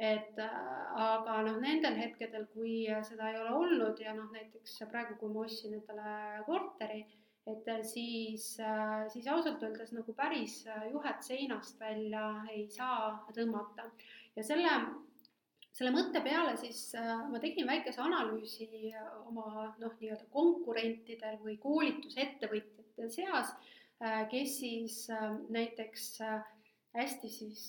[0.00, 5.28] Et aga noh, nendel hetkedel, kui seda ei ole olnud ja noh, näiteks praegu, kui
[5.34, 6.14] ma ostsin endale
[6.46, 7.02] korteri
[7.46, 13.24] et äh, siis, äh, siis ausalt öeldes nagu päris äh, juhet seinast välja ei saa
[13.34, 13.88] tõmmata.
[14.36, 14.74] ja selle,
[15.72, 16.92] selle mõtte peale siis
[17.30, 18.92] ma tegin väikese analüüsi
[19.26, 23.52] oma noh, nii-öelda konkurentidel või koolitusettevõtjate seas,
[24.30, 24.96] kes siis
[25.52, 26.20] näiteks
[26.94, 27.62] hästi siis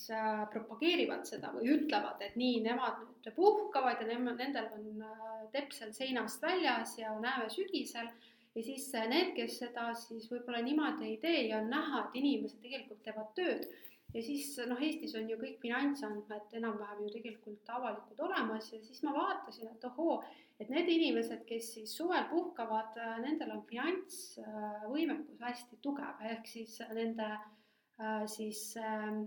[0.53, 5.93] propageerivad seda või ütlevad, et nii, nemad nüüd puhkavad ja nemad, nendel on teps seal
[5.95, 8.10] seinast väljas ja näeme sügisel
[8.56, 12.20] ja siis äh, need, kes seda siis võib-olla niimoodi ei tee ja on näha, et
[12.22, 13.66] inimesed tegelikult teevad tööd.
[14.12, 18.68] Ja siis noh, Eestis on ju kõik finantsandmed enam-vähem ju tegelikult avalikud olemas.
[18.74, 20.18] Ja siis ma vaatasin, et ohoo,
[20.60, 26.76] et need inimesed, kes siis suvel puhkavad, äh, nendel on finantsvõimekus hästi tugev, ehk siis
[26.92, 29.24] nende äh, siis ähm,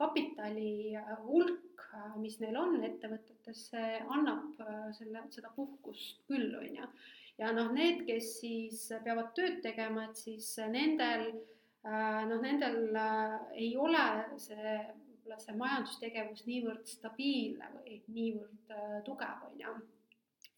[0.00, 0.96] kapitali
[1.28, 1.86] hulk,
[2.18, 4.58] mis neil on ettevõtetes, see annab
[4.94, 6.90] selle, seda puhkust küll, on ju
[7.38, 13.36] ja noh, need, kes siis peavad tööd tegema, et siis nendel äh, noh, nendel äh,
[13.64, 14.04] ei ole
[14.42, 19.74] see võib-olla see majandustegevus niivõrd stabiilne või niivõrd äh, tugev, on ju.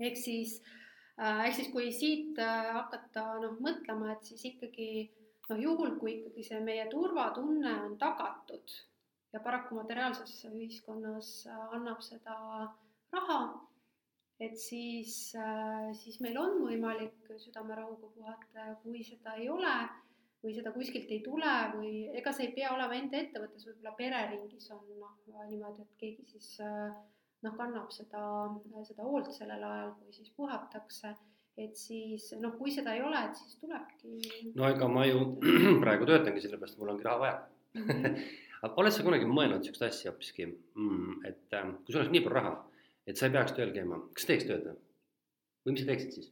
[0.01, 0.61] ehk siis,
[1.21, 4.91] ehk siis kui siit hakata noh, mõtlema, et siis ikkagi
[5.51, 8.79] noh, juhul, kui ikkagi see meie turvatunne on tagatud
[9.35, 11.35] ja paraku materiaalses ühiskonnas
[11.75, 12.39] annab seda
[13.13, 13.43] raha
[14.41, 15.15] et siis,
[16.03, 19.75] siis meil on võimalik südamerahuga puhata ja kui seda ei ole
[20.41, 24.71] või seda kuskilt ei tule või ega see ei pea olema enda ettevõttes, võib-olla pereringis
[24.73, 25.17] on noh,
[25.51, 28.23] niimoodi, et keegi siis noh, kannab seda,
[28.89, 31.13] seda hoolt sellel ajal, kui siis puhatakse
[31.61, 34.53] et siis noh, kui seda ei ole, et siis tulebki.
[34.57, 35.25] no ega ma ju
[35.85, 37.37] praegu töötangi sellepärast, mul ongi raha vaja
[37.75, 37.87] mm.
[37.89, 38.21] -hmm.
[38.65, 42.25] aga oled sa kunagi mõelnud niisugust asja hoopiski mm,, et äh, kui sul oleks nii
[42.25, 42.55] palju raha,
[43.07, 44.79] et sa ei peaks tööl käima, kas teeks tööd või?
[45.71, 46.31] mis sa teeksid siis?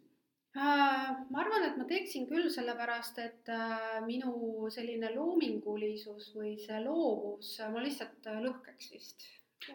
[0.59, 6.81] Äh, ma arvan, et ma teeksin küll, sellepärast et äh, minu selline loomingulisus või see
[6.83, 9.29] loovus, ma lihtsalt lõhkeks vist.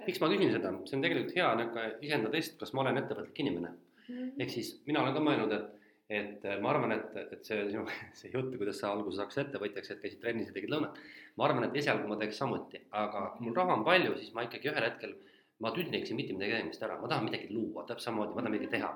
[0.08, 3.44] miks ma küsin seda, see on tegelikult hea nagu iseenda test, kas ma olen ettevõtlik
[3.46, 4.10] inimene mm.
[4.10, 4.36] -hmm.
[4.44, 5.72] ehk siis mina olen ka mõelnud, et
[6.14, 7.86] et ma arvan, et, et see sinu,
[8.20, 10.98] see jutt, kuidas sa alguses hakkasid ettevõtjaks, et käisid trennis ja tegid lõunat,
[11.40, 14.46] ma arvan, et esialgu ma teeks samuti, aga kui mul raha on palju, siis ma
[14.48, 15.16] ikkagi ühel hetkel
[15.60, 18.72] ma tüdineksin mitte midagi tegemist ära, ma tahan midagi luua, täpselt samamoodi, ma tahan midagi
[18.72, 18.92] teha.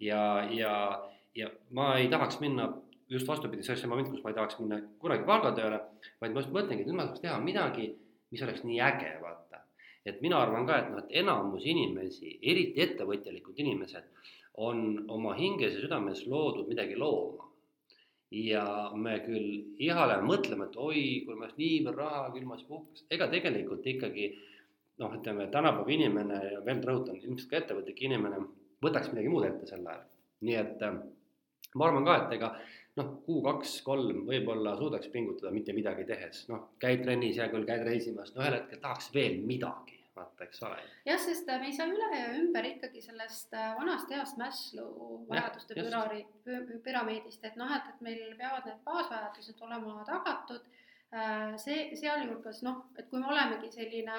[0.00, 0.72] ja, ja,
[1.38, 2.72] ja ma ei tahaks minna
[3.12, 5.80] just vastupidi, see oleks see moment, kus ma ei tahaks minna kunagi palgatööle,
[6.20, 7.88] vaid ma just mõtlengi, et nüüd ma tahaks teha midagi,
[8.32, 9.62] mis oleks nii äge, vaata.
[10.04, 14.08] et mina arvan ka, et noh, et enamus inimesi, eriti ettevõtjalikud inimesed,
[14.66, 17.52] on oma hinges ja südames loodud midagi looma
[18.32, 18.64] ja
[18.96, 22.68] me küll ihale mõtleme, et oi, kui meil oleks nii palju raha, küll ma siis
[22.68, 24.28] puhkaks, ega tegelikult ikkagi
[25.00, 28.42] noh, ütleme tänapäeva inimene ja veel rõhutan, ilmselt ka ettevõtlik inimene
[28.82, 30.06] võtaks midagi muud ette sel ajal.
[30.42, 31.00] nii et äh,
[31.78, 32.52] ma arvan ka, et ega
[32.98, 37.66] noh, kuu, kaks, kolm võib-olla suudaks pingutada mitte midagi tehes, noh, käid trennis, hea küll,
[37.68, 40.78] käid reisimas, no ühel hetkel tahaks veel midagi vaata, eks ole.
[41.08, 45.22] jah, sest äh, me ei saa üle ja ümber ikkagi sellest äh, vanast heast Maslow
[45.30, 46.22] vajaduste pürari,
[46.84, 50.68] püramiidist, et noh, et, et meil peavad need baasvajadused olema tagatud.
[51.12, 54.18] Äh, see, sealhulgas noh, et kui me olemegi selline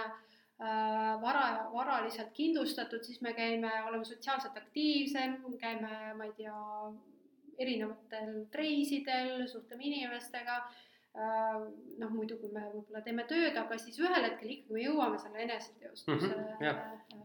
[0.59, 6.59] vara, varaliselt kindlustatud, siis me käime, oleme sotsiaalselt aktiivsem, käime, ma ei tea,
[7.59, 10.61] erinevatel reisidel, suhtleme inimestega
[11.13, 11.57] Äh,
[12.01, 15.43] noh, muidu kui me võib-olla teeme tööd, aga siis ühel hetkel ikkagi me jõuame selle
[15.43, 16.79] eneseteostuse mm -hmm, jah.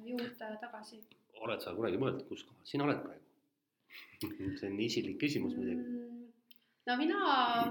[0.05, 0.99] juurde tagasi.
[1.47, 3.25] oled sa kunagi mõelnud, kus kohal sina oled praegu
[4.59, 5.98] see on isiklik küsimus muidugi.
[6.89, 7.21] No mina,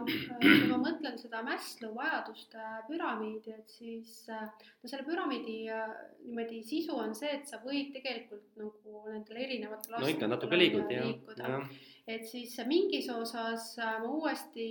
[0.05, 6.95] äh, kui ma mõtlen seda Maslow vajaduste püramiidi, et siis no selle püramiidi niimoodi sisu
[7.01, 11.69] on see, et sa võid tegelikult nagu nendel erinevatel no ikka natuke liigud jah.
[12.07, 14.67] et siis mingis osas ma uuesti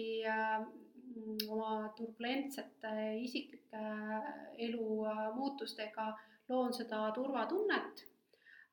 [1.48, 4.26] oma turbulentsete isiklike äh,
[4.68, 6.10] elu äh, muutustega
[6.48, 8.04] loon seda turvatunnet,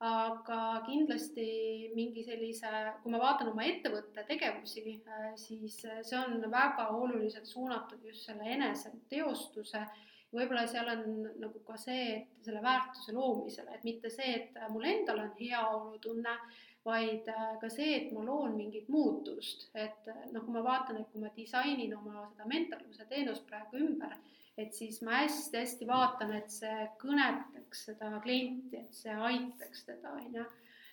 [0.03, 1.47] aga kindlasti
[1.95, 2.69] mingi sellise,
[3.03, 8.49] kui ma vaatan oma ettevõtte tegevusi, äh, siis see on väga oluliselt suunatud just selle
[8.57, 9.85] eneseteostuse
[10.33, 11.03] võib-olla seal on
[11.41, 16.37] nagu ka see, et selle väärtuse loomisele, et mitte see, et mul endal on heaolutunne,
[16.83, 20.99] vaid äh, ka see, et ma loon mingit muutust, et äh, noh, kui ma vaatan,
[20.99, 24.17] et kui ma disainin oma seda mentorluse teenust praegu ümber,
[24.59, 30.41] et siis ma hästi-hästi vaatan, et see kõnetaks seda klienti, et see aitaks teda, on
[30.41, 30.49] ju.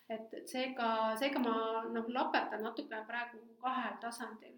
[0.09, 0.87] Et, et seega,
[1.19, 1.55] seega ma
[1.93, 4.57] noh, laperdan natukene praegu kahel tasandil.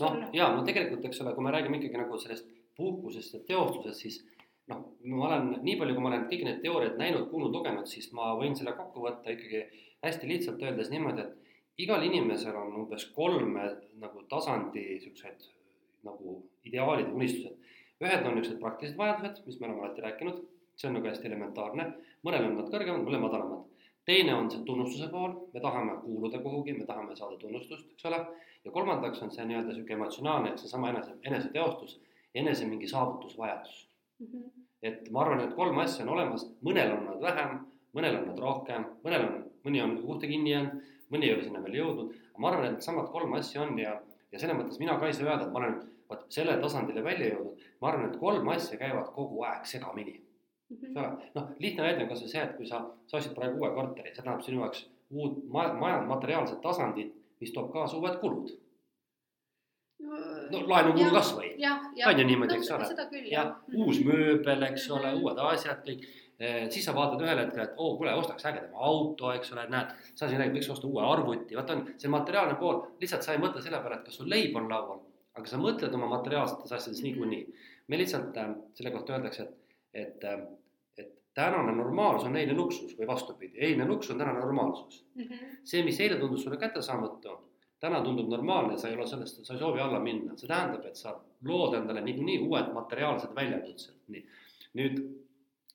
[0.00, 4.00] noh, jaa, no tegelikult, eks ole, kui me räägime ikkagi nagu sellest puhkusest ja teostusest,
[4.00, 4.20] siis
[4.70, 8.10] noh, ma olen nii palju, kui ma olen kõiki neid teooriaid näinud, kuulnud, lugenud, siis
[8.16, 9.64] ma võin selle kokku võtta ikkagi
[10.04, 13.66] hästi lihtsalt öeldes niimoodi, et igal inimesel on umbes kolme
[14.00, 15.48] nagu tasandi siuksed
[16.04, 17.60] nagu ideaalid ja unistused.
[18.04, 20.40] ühed on niisugused praktilised vajadused, mis me oleme alati rääkinud,
[20.76, 21.86] see on nagu hästi elementaarne,
[22.26, 23.62] mõnel on nad kõrgemad, mõnel madalamad.
[24.04, 28.20] Teine on see tunnustuse pool, me tahame kuuluda kuhugi, me tahame saada tunnustust, eks ole.
[28.64, 31.98] ja kolmandaks on see nii-öelda sihuke emotsionaalne, ehk seesama enese, eneseteostus,
[32.34, 33.88] enese mingi saavutusvajadus
[34.18, 34.26] mm.
[34.26, 34.50] -hmm.
[34.82, 37.58] et ma arvan, et kolm asja on olemas, mõnel on nad vähem,
[37.96, 41.62] mõnel on nad rohkem, mõnel on mõni on uhte kinni jäänud, mõni ei ole sinna
[41.64, 43.96] veel jõudnud, aga ma arvan, et needsamad kolm asja on ja,
[44.32, 45.78] ja selles mõttes mina ka ei saa öelda, et ma olen
[46.10, 50.18] vot selle tasandile välja jõudnud, ma arvan, et kolm asja käivad kogu aeg segamini.
[50.80, 50.98] Eks mhm.
[51.04, 54.12] ole, noh, lihtne näide on kasvõi see, et kui sa, sa ostsid praegu uue korteri,
[54.12, 54.84] see tähendab sinu jaoks
[55.14, 58.52] uut maja, maja, materiaalset tasandit, mis toob kaasa uued kulud.
[60.52, 61.54] No laenukulu kasvõi,
[62.10, 62.88] on ju niimoodi, eks ole.
[63.30, 66.04] jah, uus mööbel, eks ole, uued asjad, kõik.
[66.34, 69.68] Eh, siis sa vaatad ühel hetkel, et oo oh,, kuule, ostaks ägedama auto, eks ole,
[69.70, 73.36] näed, sa siin räägid, võiks osta uue arvuti, vaata on see materiaalne pool, lihtsalt sa
[73.36, 74.98] ei mõtle selle peale, et kas sul leib on laual,
[75.38, 77.44] aga sa mõtled oma materiaalsetes asjades niikuinii.
[77.86, 80.42] me lihtsalt äh, selle kohta öeldakse, et, et äh,,
[81.34, 85.22] tänane normaalsus on eilne luksus või vastupidi, eilne luksus on tänane normaalsus mm.
[85.22, 85.56] -hmm.
[85.64, 87.38] see, mis eile tundus sulle kättesaamatu,
[87.80, 90.96] täna tundub normaalne, sa ei ole sellest, sa ei soovi alla minna, see tähendab, et
[90.96, 94.24] sa lood endale niikuinii uued materiaalsed väljakutsed, nii.
[94.80, 95.00] nüüd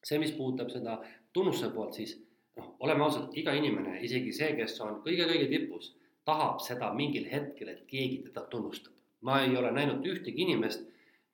[0.04, 1.00] see, mis puudutab seda
[1.34, 2.16] tunnustuse poolt, siis
[2.58, 5.94] noh, oleme ausad, iga inimene, isegi see, kes on kõige-kõige tipus,
[6.26, 8.94] tahab seda mingil hetkel, et keegi teda tunnustab.
[9.22, 10.86] ma ei ole näinud ühtegi inimest,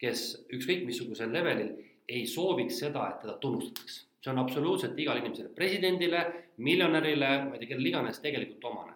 [0.02, 0.22] kes
[0.54, 1.76] ükskõik missugusel levelil
[2.10, 4.08] ei sooviks seda, et teda tunnustatakse.
[4.26, 6.22] See on absoluutselt igale inimesele, presidendile,
[6.66, 8.96] miljonärile, ma ei tea, kellele iganes tegelikult omane.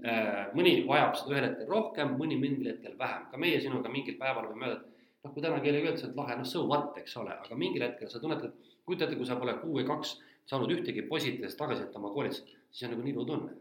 [0.00, 4.16] Äh, mõni vajab seda ühel hetkel rohkem, mõni mingil hetkel vähem, ka meie sinuga mingil
[4.20, 7.18] päeval võime öelda, et noh, kui täna kellelegi öeldakse, et lahe, noh so what, eks
[7.20, 10.14] ole, aga mingil hetkel sa tunned, et kujuta ette, kui sa pole kuu või kaks
[10.48, 13.52] saanud ühtegi positiivset tagasisidet oma koolist, siis on nagu nii tunne,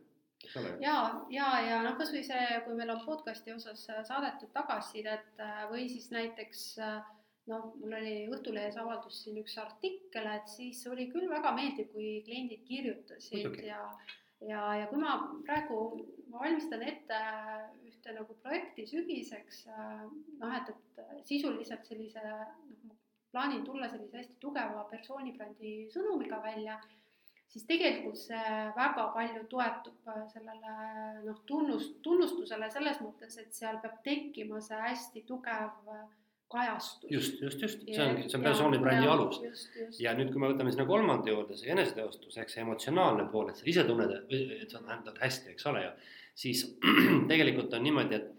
[0.46, 0.72] eks ole.
[0.86, 0.96] ja,
[1.36, 6.08] ja, ja noh, kasvõi see, kui meil on podcast'i osas saadetud tagasisidet äh, või siis
[6.16, 7.04] näiteks äh,
[7.51, 12.19] noh, mul oli Õhtulehes avaldus siin üks artikkel, et siis oli küll väga meeldiv, kui
[12.27, 13.71] kliendid kirjutasid Muidugi.
[13.71, 13.82] ja
[14.47, 15.79] ja, ja kui ma praegu,
[16.32, 17.19] ma valmistan ette
[17.88, 19.63] ühte nagu projekti sügiseks,
[20.39, 22.23] noh, et, et sisuliselt sellise,
[22.88, 22.97] noh,
[23.34, 26.79] plaanin tulla sellise hästi tugeva persoonibrändi sõnumiga välja,
[27.53, 30.75] siis tegelikult see väga palju toetub sellele
[31.27, 35.93] noh, tunnust, tunnustusele selles mõttes, et seal peab tekkima see hästi tugev
[36.54, 37.12] kajastus.
[37.12, 39.39] just, just, just, see ongi, see on persoonibrändi alus.
[40.00, 43.60] ja nüüd, kui me võtame sinna kolmanda juurde, see eneseteostus ehk see emotsionaalne pool, et
[43.60, 45.96] sa ise tunned, et sa tähendad hästi, eks ole ju,
[46.46, 46.66] siis
[47.32, 48.30] tegelikult on niimoodi, et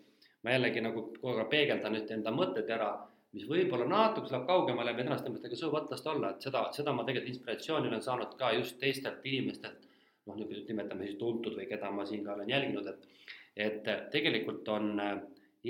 [0.47, 2.93] ma jällegi nagu kogu aeg peegeldan nüüd enda mõtted ära,
[3.35, 7.33] mis võib-olla natuke läheb kaugemale meie tänaste inimestega sõuvatlast olla, et seda, seda ma tegelikult
[7.33, 9.89] inspiratsiooni olen saanud ka just teistelt inimestelt,
[10.29, 13.11] noh, niisugused nimetame siis tuntud või keda ma siin ka olen jälginud, et
[13.55, 15.19] et tegelikult on äh,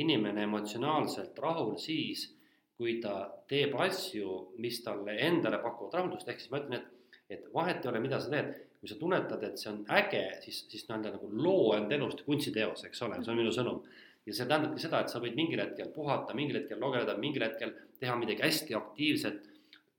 [0.01, 2.27] inimene emotsionaalselt rahul siis,
[2.75, 4.31] kui ta teeb asju,
[4.63, 8.19] mis talle endale pakuvad rahuldust, ehk siis ma ütlen, et, et vahet ei ole, mida
[8.21, 11.95] sa teed, kui sa tunnetad, et see on äge, siis, siis nii-öelda nagu loo enda
[11.97, 13.85] elust kunstiteos, eks ole, see on minu sõnum.
[14.25, 17.75] ja see tähendabki seda, et sa võid mingil hetkel puhata, mingil hetkel lugeda, mingil hetkel
[18.01, 19.51] teha midagi hästi aktiivset,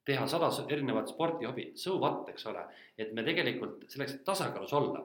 [0.05, 2.65] teha sada erinevat spordihobi, so what, eks ole,
[2.97, 5.03] et me tegelikult selleks, et tasakaalus olla,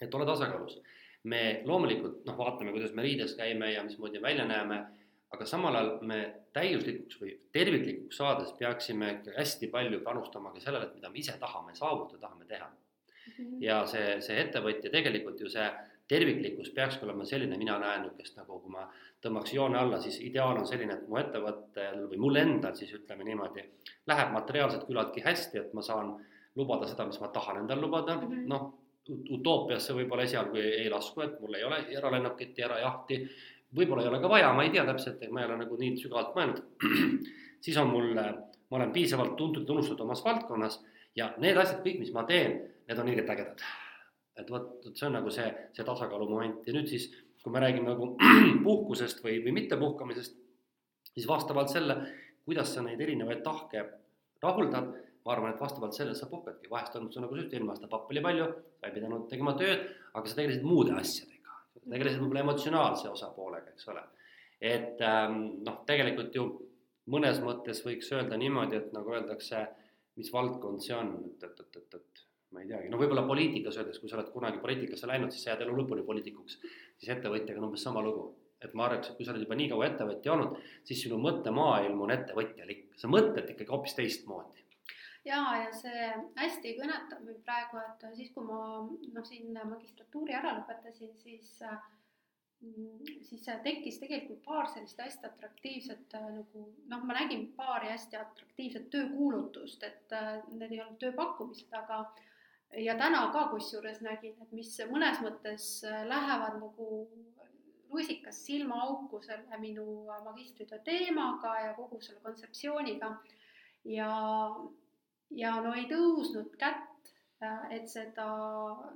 [0.00, 0.78] et olla tasakaalus
[1.24, 4.80] me loomulikult noh, vaatame, kuidas me riides käime ja mismoodi välja näeme,
[5.30, 6.20] aga samal ajal me
[6.56, 11.74] täiuslikuks või terviklikuks saades peaksime hästi palju panustama ka sellele, et mida me ise tahame
[11.76, 12.70] saavutada, tahame teha.
[13.60, 15.68] ja see, see ettevõtja tegelikult ju see
[16.10, 18.88] terviklikkus peakski olema selline, mina näen niisugust nagu, kui ma
[19.22, 23.28] tõmbaks joone alla, siis ideaal on selline, et mu ettevõttel või mul endal siis ütleme
[23.28, 23.62] niimoodi,
[24.10, 26.16] läheb materiaalselt küllaltki hästi, et ma saan
[26.58, 28.72] lubada seda, mis ma tahan endale lubada mm -hmm., noh
[29.10, 33.20] utoopiasse võib-olla esialgu ei, ei lasku, et mul ei ole eralennukit ja erajahti,
[33.76, 36.36] võib-olla ei ole ka vaja, ma ei tea täpselt, ma ei ole nagu nii sügavalt
[36.36, 36.62] mõelnud.
[37.64, 40.80] siis on mul, ma olen piisavalt tuntud tunnustatud omas valdkonnas
[41.18, 43.64] ja need asjad kõik, mis ma teen, need on ilgelt ägedad.
[44.40, 47.10] et vot, vot see on nagu see, see tasakaalu moment ja nüüd siis,
[47.42, 48.14] kui me räägime nagu
[48.66, 50.38] puhkusest või, või mittepuhkamisest,
[51.12, 51.98] siis vastavalt selle,
[52.46, 53.84] kuidas sa neid erinevaid tahke
[54.42, 57.90] rahuldad ma arvan, et vastavalt sellele sa puhkadki, vahest on sul nagu ütlesid, eelmine aasta
[57.90, 58.46] pappi oli palju,
[58.80, 59.84] sa ei pidanud tegema tööd,
[60.16, 64.06] aga sa tegelesid muude asjadega, tegelesid võib-olla emotsionaalse osapoolega, eks ole.
[64.60, 66.46] et ähm, noh, tegelikult ju
[67.12, 69.62] mõnes mõttes võiks öelda niimoodi, et nagu öeldakse,
[70.20, 73.78] mis valdkond see on, et, et, et, et, et ma ei teagi, no võib-olla poliitikas
[73.80, 76.58] öeldes, kui sa oled kunagi poliitikasse läinud, siis sa jääd elu lõpuni poliitikuks,
[77.00, 78.30] siis ettevõtjaga on umbes sama lugu.
[78.60, 82.02] Et ma arvaks, et kui sa oled juba nii kaua ettevõtja olnud, siis sinu mõttemaailm
[82.04, 84.60] on ettevõtjalik, sa mõtled ikkagi hoopis teistmoodi
[85.24, 90.54] ja, ja see hästi kõnetab mind praegu, et siis, kui ma noh, siin magistratuuri ära
[90.58, 91.52] lõpetasin, siis
[92.60, 98.90] mm, siis tekkis tegelikult paar sellist hästi atraktiivset nagu noh, ma nägin paari hästi atraktiivset
[98.94, 100.18] töökuulutust, et
[100.54, 102.04] need ei olnud tööpakkumised, aga
[102.78, 106.88] ja täna ka kusjuures nägin, et mis mõnes mõttes lähevad nagu
[107.90, 113.16] rusikas silmaauku selle minu magistritöö teemaga ja kogu selle kontseptsiooniga.
[113.84, 114.10] ja,
[115.30, 117.12] ja no ei tõusnud kätt,
[117.42, 118.26] äh, et seda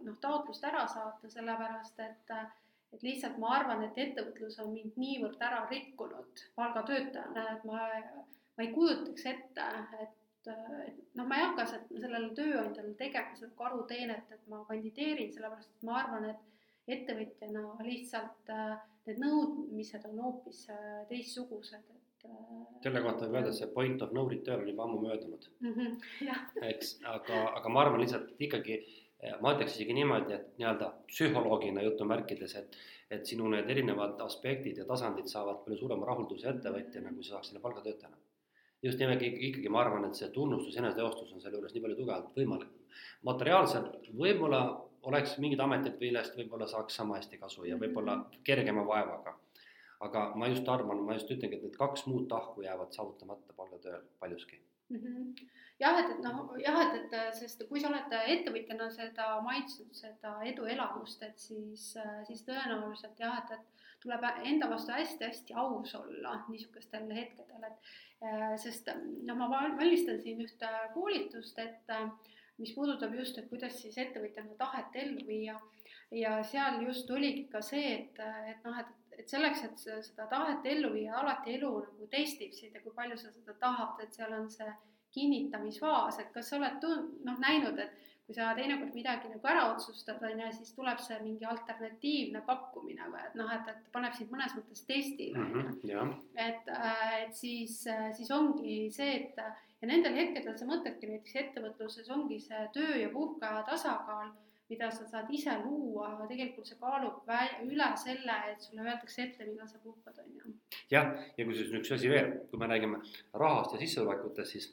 [0.03, 2.35] noh, taotlust ära saata, sellepärast et,
[2.95, 7.87] et lihtsalt ma arvan, et ettevõtlus on mind niivõrd ära rikkunud palgatöötajana, et ma,
[8.57, 9.71] ma ei kujutaks ette,
[10.03, 10.21] et
[10.53, 15.87] et noh, ma ei hakka sellele tööandjale tegema seda karuteenet, et ma kandideerin, sellepärast et
[15.89, 18.75] ma arvan, et ettevõtjana lihtsalt äh,
[19.07, 22.04] need nõudmised on hoopis äh, teistsugused, et
[22.85, 25.73] selle kohta võib öelda, et see point of no return on juba ammu möödunud mm.
[25.73, 28.79] -hmm, eks, aga, aga ma arvan lihtsalt ikkagi,
[29.41, 32.77] ma ütleks isegi niimoodi, et nii-öelda psühholoogina jutumärkides, et,
[33.17, 37.61] et sinu need erinevad aspektid ja tasandid saavad palju suurema rahulduse ettevõtjana, kui sa saaksid
[37.65, 38.17] palgatöötajana.
[38.85, 42.37] just nimelt ikkagi ma arvan, et see tunnustus, eneseteostus on selle juures nii palju tugevalt
[42.41, 42.99] võimalik.
[43.31, 44.61] materiaalselt võib-olla
[45.09, 49.39] oleks mingid ametid, millest võib-olla saaks sama hästi kasu ja võib-olla kergema vaevaga
[50.07, 54.03] aga ma just arvan, ma just ütlengi, et need kaks muud tahku jäävad saavutamata palgatööl
[54.21, 54.99] paljuski mm.
[54.99, 55.51] -hmm.
[55.81, 60.37] jah, et, et noh, jah, et, et sest kui sa oled ettevõtjana seda maitsnud, seda
[60.53, 61.93] eduelamust, et siis,
[62.29, 68.91] siis tõenäoliselt jah, et, et tuleb enda vastu hästi-hästi aus olla niisugustel hetkedel, et sest
[69.25, 71.95] noh, ma valmistan siin ühte koolitust, et
[72.59, 75.57] mis puudutab just, et kuidas siis ettevõtjana tahet ellu viia
[76.15, 80.67] ja seal just oligi ka see, et, et noh, et, et selleks, et seda tahet
[80.67, 84.33] ellu viia, alati elu nagu testib sind ja kui palju sa seda tahad, et seal
[84.33, 84.73] on see
[85.15, 87.93] kinnitamisfaas, et kas sa oled tun-, noh, näinud, et
[88.27, 93.07] kui sa teinekord midagi nagu ära otsustad, on ju, siis tuleb see mingi alternatiivne pakkumine
[93.13, 96.07] või et noh, et, et paneb sind mõnes mõttes testile, on Mhm, ju.
[96.47, 96.73] et,
[97.27, 97.83] et siis,
[98.17, 99.37] siis ongi see, et
[99.83, 104.33] ja nendel hetkedel sa mõtledki näiteks ettevõtluses ongi see töö ja puhkeaja tasakaal,
[104.69, 107.29] mida sa saad ise luua, aga tegelikult see kaalub
[107.67, 110.55] üle selle, et sulle öeldakse ette, millal sa puhkad, on ju.
[110.93, 113.01] jah, ja kusjuures üks asi veel, kui me räägime
[113.43, 114.71] rahast ja sissetulekutest, siis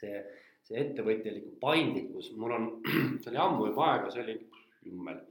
[0.00, 0.22] see,
[0.66, 2.68] see ettevõtjaliku paindlikkus, mul on,
[3.22, 4.36] see oli ammu juba aega, see oli
[4.88, 5.22] jummel,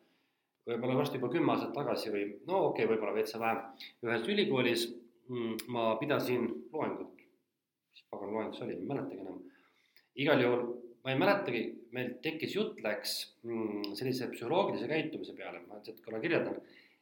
[0.68, 3.61] võib-olla varsti juba kümme aastat tagasi või no okei okay,, võib-olla veitsa vähem,
[4.07, 4.88] ühes ülikoolis
[5.28, 7.20] mm, ma pidasin loengut,
[7.91, 9.39] mis pagan loeng see oli, ma ei mäletagi enam.
[10.24, 10.68] igal juhul
[11.03, 11.61] ma ei mäletagi,
[11.95, 16.59] meil tekkis jutt läks mm, sellise psühholoogilise käitumise peale, ma sealt korra kirjeldan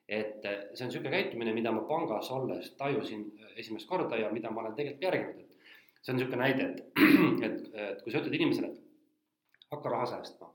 [0.08, 4.30] et eh, see on niisugune käitumine, mida ma pangas olles tajusin eh, esimest korda ja
[4.34, 6.84] mida ma olen tegelikult järginud, et see on niisugune näide, et,
[7.48, 10.52] et, et kui sa ütled inimesele, et hakka raha säästma.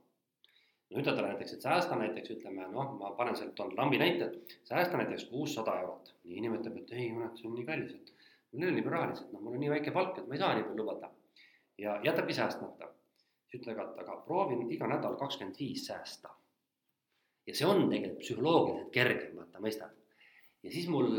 [0.91, 4.31] no ütled talle näiteks, et säästa näiteks ütleme noh, ma panen sealt, toon lambi näite,
[4.67, 6.15] säästa näiteks kuussada eurot.
[6.23, 8.15] nii inimene ütleb, et ei, kurat, see on nii kallis, et
[8.53, 10.37] mul ei ole nii palju raha lihtsalt, noh, mul on nii väike palk, et ma
[10.37, 11.11] ei saa nii palju lubada.
[11.81, 12.87] ja jätabki säästmata.
[13.51, 16.31] Siis ütled, aga, aga proovin iga nädal kakskümmend viis säästa
[17.47, 19.97] ja see on tegelikult psühholoogiliselt kergem, vaata, mõistad.
[20.61, 21.09] ja siis mul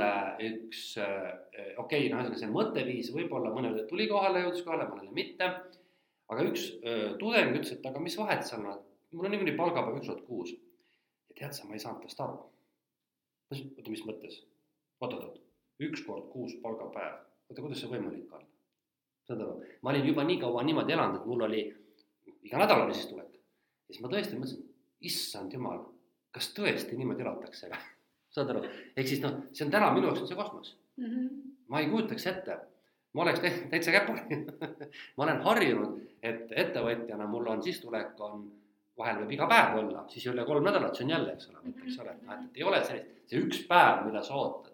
[0.46, 5.50] üks, okei okay,, noh, ühesõnaga see mõtteviis võib-olla mõnele tuli kohale, jõudis kohale, mõnele mitte.
[6.32, 8.78] aga üks öö, tudeng ütles, et aga mis vahet seal on,
[9.12, 10.54] mul on niikuinii palgapäev üks kord kuus.
[10.54, 12.38] ja tead sa, ma ei saanud tast aru.
[12.38, 14.40] ma ütlesin, oota, mis mõttes?
[15.02, 15.42] oot-oot-oot,
[15.88, 17.20] üks kord kuus palgapäev,
[17.50, 18.46] oota, kuidas see võimalik on?
[19.26, 21.66] saad aru, ma olin juba nii kaua niimoodi elanud, et mul oli
[22.42, 23.32] iga nädal oli sissetulek.
[23.32, 24.68] ja siis ma tõesti mõtlesin,
[25.10, 25.82] issand jumal
[26.32, 27.70] kas tõesti niimoodi elatakse
[28.34, 28.64] saad aru,
[28.96, 31.04] ehk siis noh, see on täna minu jaoks on see kosmos mm.
[31.04, 31.52] -hmm.
[31.68, 32.58] ma ei kujutaks ette,
[33.12, 34.40] ma oleks täitsa, käpari
[35.16, 38.50] ma olen harjunud, et ettevõtjana mul on sissetulek on,
[38.98, 41.98] vahel võib iga päev olla, siis üle kolm nädalat, see on jälle, eks ole, eks
[42.02, 44.72] ole, et noh, et ei ole sellist, see üks päev, mida sa ootad.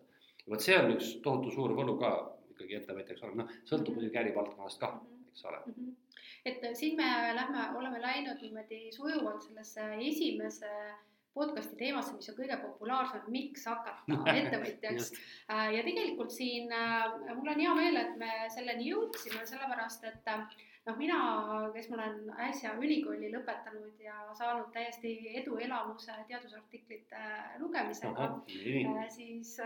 [0.48, 2.10] vot see on üks tohutu suur võlu ka
[2.54, 4.94] ikkagi ettevõtjaks olema, noh, sõltub muidugi ärivaldkonnast ka,
[5.30, 5.74] eks ole mm.
[5.74, 5.96] -hmm.
[6.44, 10.72] Et siin me lähme, oleme läinud niimoodi sujuvalt sellesse esimese
[11.38, 15.12] podcast'i teemasse, mis on kõige populaarsem, miks hakata ettevõtjaks.
[15.48, 20.32] ja tegelikult siin mul on hea meel, et me selleni jõudsime, sellepärast et
[20.88, 21.20] noh, mina,
[21.74, 22.18] kes ma olen
[22.48, 27.24] äsja ülikooli lõpetanud ja saanud täiesti eduelamuse teadusartiklite
[27.62, 28.30] lugemisega,
[29.14, 29.58] siis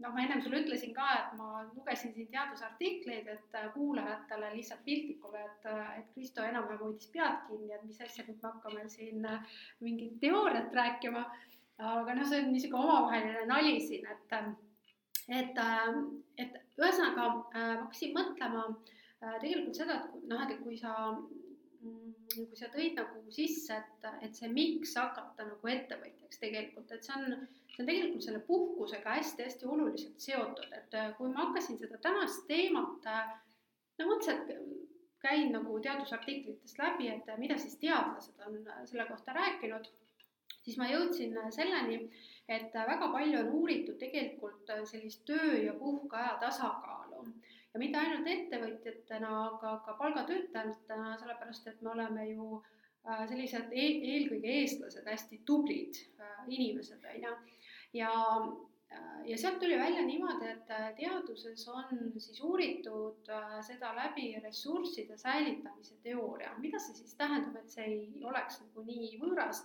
[0.00, 5.42] noh, ma ennem sulle ütlesin ka, et ma lugesin siin teadusartikleid, et kuulajatele lihtsalt piltlikule,
[5.44, 5.68] et,
[5.98, 9.28] et Kristo enam-vähem hoidis pead kinni, et mis asja, nüüd me hakkame siin
[9.84, 11.24] mingit teooriat rääkima.
[11.84, 14.34] aga noh, see on niisugune omavaheline nali siin, et,
[15.38, 15.56] et,
[16.38, 18.68] et ühesõnaga ma hakkasin mõtlema
[19.40, 20.94] tegelikult seda, et noh, et kui sa
[22.34, 27.18] kui sa tõid nagu sisse, et, et see miks hakata nagu ettevõtjaks tegelikult, et see
[27.18, 27.44] on,
[27.74, 33.08] see on tegelikult selle puhkusega hästi-hästi oluliselt seotud, et kui ma hakkasin seda tänast teemat,
[33.98, 34.52] no otseselt
[35.24, 39.88] käin nagu teadusartiklitest läbi, et mida siis teadlased on selle kohta rääkinud,
[40.62, 41.98] siis ma jõudsin selleni,
[42.48, 47.24] et väga palju on uuritud tegelikult sellist töö ja puhkeaja tasakaalu
[47.74, 52.62] ja mitte ainult ettevõtjatena, aga ka palgatöötajatena, sellepärast et me oleme ju
[53.04, 55.98] sellised e eelkõige eestlased, hästi tublid
[56.48, 57.34] inimesed, on ju.
[57.94, 58.12] Ja,
[59.24, 63.30] ja sealt tuli välja niimoodi, et teaduses on siis uuritud
[63.66, 66.54] seda läbi ressursside säilitamise teooria.
[66.58, 69.64] mida see siis tähendab, et see ei oleks nagu nii võõras?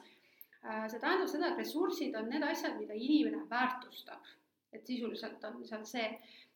[0.62, 4.26] see tähendab seda, et ressursid on need asjad, mida inimene väärtustab,
[4.74, 6.08] et sisuliselt on seal see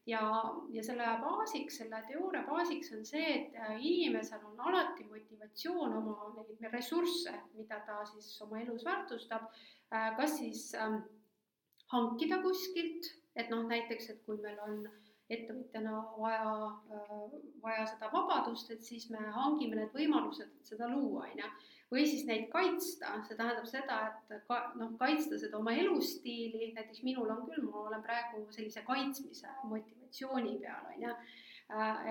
[0.06, 0.22] ja,
[0.70, 6.68] ja selle baasiks, selle teooria baasiks on see, et inimesel on alati motivatsioon oma neid
[6.74, 9.48] ressursse, mida ta siis oma elus väärtustab,
[9.90, 11.02] kas siis ähm,
[11.94, 14.82] hankida kuskilt, et noh, näiteks, et kui meil on
[15.32, 16.50] ettevõtjana vaja
[16.94, 21.54] äh,, vaja seda vabadust, et siis me hangime need võimalused, et seda luua, on ju
[21.94, 27.04] või siis neid kaitsta, see tähendab seda, et ka noh, kaitsta seda oma elustiili, näiteks
[27.06, 31.16] minul on küll, ma olen praegu sellise kaitsmise motivatsiooni peal, on ju.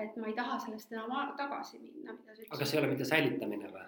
[0.03, 2.55] et ma ei taha sellest enam tagasi minna, mida sa ütlesid.
[2.55, 3.87] aga see ei ole mitte säilitamine või?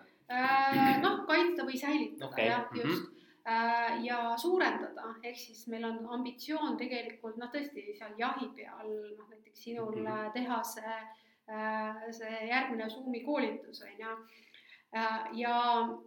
[1.06, 2.50] noh, kaitsta või säilitada okay.
[2.52, 2.82] jah, mhm.
[2.82, 3.06] just mm.
[3.06, 3.15] -hmm
[4.02, 9.64] ja suurendada, ehk siis meil on ambitsioon tegelikult noh, tõesti seal jahi peal, noh näiteks
[9.68, 10.32] sinul mm -hmm.
[10.34, 10.96] teha see,
[12.18, 14.16] see järgmine Zoomi koolitus on ju
[15.34, 15.56] ja,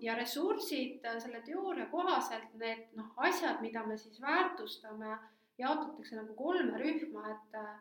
[0.01, 5.19] ja ressursid selle teooria kohaselt, need noh, asjad, mida me siis väärtustame,
[5.59, 7.75] jaotatakse nagu kolme rühma, et äh,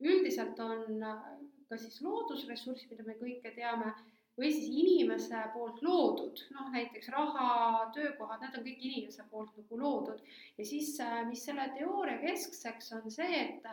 [0.00, 1.26] üldiselt on äh,
[1.68, 3.92] ka siis loodusressursid, mida me kõike teame,
[4.38, 7.48] või siis inimese poolt loodud, noh näiteks raha,
[7.94, 10.20] töökohad, need on kõik inimese poolt nagu loodud.
[10.58, 13.66] ja siis, äh, mis selle teooria keskseks on see, et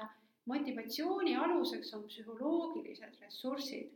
[0.45, 3.93] motivatsiooni aluseks on psühholoogilised ressursid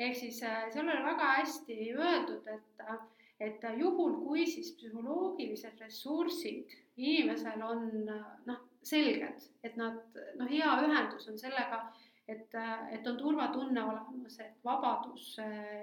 [0.00, 3.00] ehk siis äh, seal oli väga hästi öeldud, et, äh,
[3.46, 10.00] et juhul, kui siis psühholoogilised ressursid inimesel on äh, noh, selged, et nad
[10.38, 11.82] noh, hea ühendus on sellega,
[12.30, 12.56] et,
[12.94, 15.32] et on turvatunne olemas, et vabadus,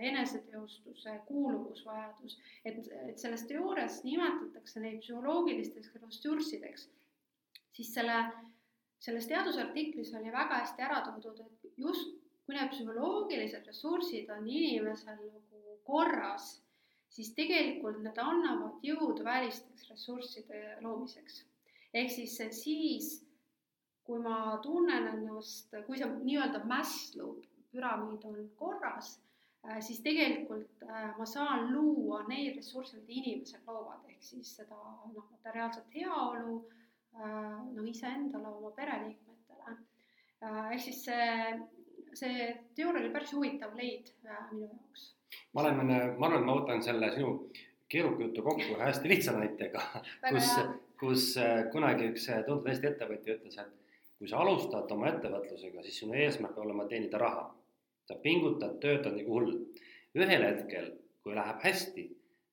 [0.10, 2.80] eneseteostus, kuuluvusvajadus, et,
[3.10, 6.88] et selles teoorias nimetatakse neid psühholoogilisteks ressurssideks,
[7.78, 8.22] siis selle,
[9.04, 12.16] selles teadusartiklis oli väga hästi ära toodud, et just
[12.48, 16.54] kui need psühholoogilised ressursid on inimesel nagu korras,
[17.12, 21.44] siis tegelikult need annavad jõudu välisteks ressursside loomiseks.
[21.94, 23.27] ehk siis siis,
[24.08, 27.36] kui ma tunnen ennast, kui see nii-öelda Maslow
[27.74, 29.18] püramiid on korras,
[29.68, 34.80] äh, siis tegelikult äh, ma saan luua neid ressursse, mida inimesed loovad, ehk siis seda
[35.14, 36.62] noh, materiaalset heaolu
[37.20, 39.78] äh, noh, iseendale, oma pereliikmetele.
[40.72, 41.32] ehk siis see
[42.18, 44.10] see teooria oli päris huvitav leid
[44.52, 45.08] minu jaoks.
[45.54, 47.34] ma olen, ma arvan, et ma võtan selle sinu
[47.92, 49.84] keeruka jutu kokku ühe hästi lihtsa näitega,
[50.30, 50.54] kus,
[51.02, 51.28] kus
[51.74, 53.87] kunagi üks tuntud Eesti ettevõtja ütles, et
[54.18, 57.54] kui sa alustad oma ettevõtlusega, siis sinu eesmärk peab olema teenida raha.
[58.08, 59.54] sa pingutad, töötad nagu hull.
[60.16, 60.92] ühel hetkel,
[61.24, 62.06] kui läheb hästi,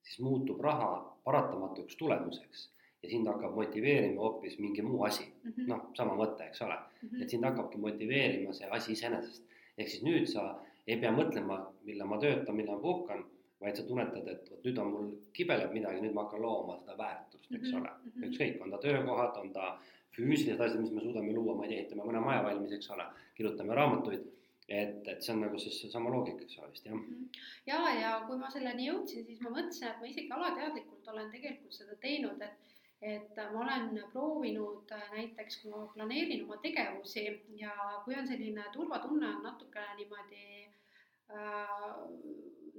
[0.02, 0.90] siis muutub raha
[1.24, 2.70] paratamatuks tulemuseks
[3.02, 5.66] ja sind hakkab motiveerima hoopis mingi muu asi mm -hmm..
[5.66, 7.22] noh, sama mõte, eks ole mm, -hmm.
[7.22, 9.44] et sind hakkabki motiveerima see asi iseenesest
[9.78, 10.42] ehk siis nüüd sa
[10.86, 11.58] ei pea mõtlema,
[11.88, 13.24] millal ma töötan, millal ma puhkan,
[13.60, 16.96] vaid sa tunnetad, et vot nüüd on mul kibeleb midagi, nüüd ma hakkan looma seda
[16.98, 17.80] väärtust, eks mm -hmm.
[17.80, 17.90] ole.
[18.04, 18.24] Mhm.
[18.28, 19.78] ükskõik, on ta töökohad, on ta
[20.14, 23.06] füüsilised asjad, mis me suudame luua, ma ei tea, ehitame mõne maja valmis, eks ole,
[23.36, 24.30] kirjutame raamatuid
[24.68, 26.94] et, et see on nagu siis seesama loogika, eks ole vist jah.
[26.96, 27.26] Mhm.
[27.68, 31.82] ja, ja kui ma selleni jõudsin, siis ma mõtlesin, et ma isegi alateadlikult olen tegelikult
[31.82, 32.70] seda teinud, et
[33.04, 37.24] et ma olen proovinud äh, näiteks, kui ma planeerin oma tegevusi
[37.60, 40.44] ja kui on selline turvatunne on natukene niimoodi
[41.28, 41.82] äh,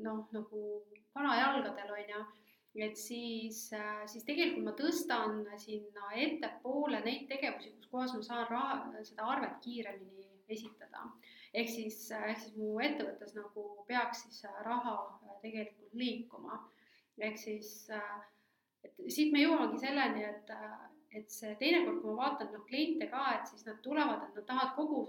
[0.08, 0.62] noh, nagu
[1.14, 2.24] kanajalgadel on ju,
[2.76, 8.48] et siis, äh, siis tegelikult ma tõstan sinna ettepoole neid tegevusi, kus kohas ma saan
[8.50, 11.08] raha, seda arvet kiiremini esitada.
[11.54, 14.96] ehk siis, ehk siis mu ettevõttes nagu peaks siis raha
[15.42, 16.60] tegelikult liikuma.
[17.18, 18.16] ehk siis äh,
[18.86, 20.52] et siit me jõuamegi selleni, et,
[21.16, 24.48] et see teinekord, kui ma vaatan noh, kliente ka, et siis nad tulevad, et nad
[24.50, 25.02] tahavad kogu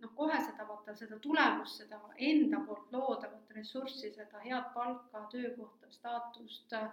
[0.00, 5.90] noh, kohe seda vaata seda tulemust, seda enda poolt loodavat ressurssi, seda head palka, töökohta,
[5.94, 6.90] staatust äh,,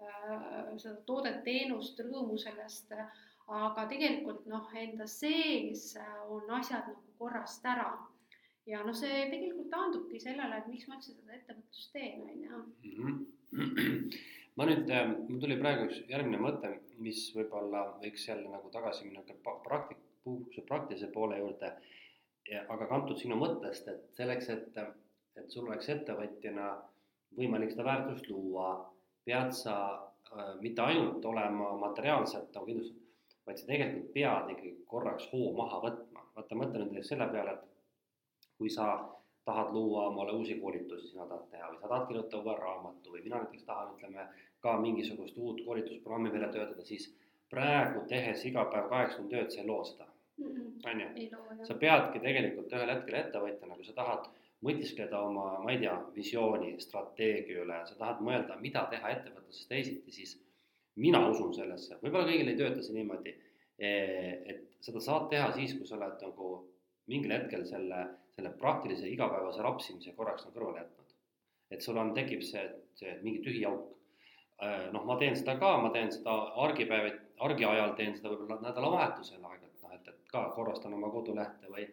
[0.00, 2.94] seda toodet, teenust, rõõmu sellest,
[3.50, 5.92] aga tegelikult noh, enda sees
[6.28, 7.90] on asjad nagu korrast ära.
[8.68, 13.16] Ja noh, see tegelikult taandubki sellele, et miks ma üldse seda ettevõtlust teen, on ju.
[14.58, 19.06] Ma nüüd, äh, mul tuli praegu üks järgmine mõte, mis võib-olla võiks jälle nagu tagasi
[19.06, 19.22] minna
[19.64, 21.72] praktik-, puhkuse praktilise poole juurde.
[22.68, 24.78] Aga kantud sinu mõttest, et selleks, et,
[25.38, 26.70] et sul oleks ettevõtjana
[27.36, 28.72] võimalik seda väärtust luua,
[29.24, 33.06] pead sa äh, mitte ainult olema materiaalselt nagu kindlustatud,
[33.46, 36.26] vaid sa tegelikult pead ikkagi korraks hoo maha võtma.
[36.34, 38.92] vaata, mõtle nüüd selle peale, et kui sa
[39.44, 43.24] tahad luua omale uusi koolitusi, sina tahad teha või sa tahad kirjutada uue raamatu või
[43.24, 44.26] mina näiteks tahan, ütleme,
[44.60, 47.08] ka mingisugust uut koolitusprogrammi välja töötada, siis
[47.50, 50.06] praegu tehes iga päev kaheksa tundi tööd, sa ei loo seda,
[50.40, 51.64] on ju.
[51.66, 54.28] sa peadki tegelikult ühel hetkel ettevõtjana, kui sa tahad
[54.66, 60.12] mõtiskleda oma, ma ei tea, visiooni, strateegia üle, sa tahad mõelda, mida teha ettevõtluses teisiti,
[60.12, 60.36] siis
[61.00, 63.36] mina usun sellesse, võib-olla kõigil ei tööta see niimoodi,
[63.80, 66.50] et seda saad teha siis, kui sa oled nagu
[67.10, 68.02] mingil hetkel selle,
[68.36, 71.16] selle praktilise igapäevase rapsimise korraks nagu kõrvale jätnud.
[71.70, 72.62] et sul on, tekib see,
[72.98, 73.92] see mingi tühi auk.
[74.60, 76.34] Äh, noh, ma teen seda ka, ma teen seda
[76.64, 77.12] argipäev,
[77.46, 79.59] argiajal teen seda võib-olla nädalavahetusel et
[80.32, 81.86] ka korrastan oma kodulehte või,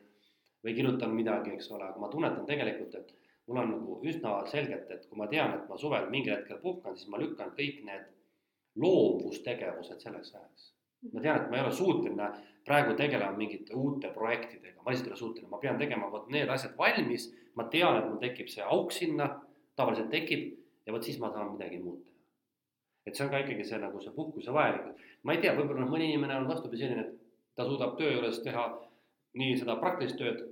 [0.63, 3.13] või kirjutan midagi, eks ole, aga ma tunnetan tegelikult, et
[3.47, 6.97] mul on nagu üsna selgelt, et kui ma tean, et ma suvel mingil hetkel puhkan,
[6.97, 8.09] siis ma lükkan kõik need
[8.83, 10.73] loovustegevused selleks ajaks.
[11.13, 12.27] ma tean, et ma ei ole suuteline
[12.65, 16.49] praegu tegelema mingite uute projektidega, ma lihtsalt ei ole suuteline, ma pean tegema vot need
[16.49, 19.29] asjad valmis, ma tean, et mul tekib see auk sinna,
[19.75, 20.53] tavaliselt tekib.
[20.87, 22.13] Ja vot siis ma saan midagi muud teha.
[23.07, 26.09] et see on ka ikkagi see nagu see puhkuse vajalik, ma ei tea, võib-olla mõni
[26.09, 27.26] inimene on vastupidi selline, et
[27.57, 28.67] ta suudab töö juures teha
[29.37, 30.43] nii seda praktilist tööd,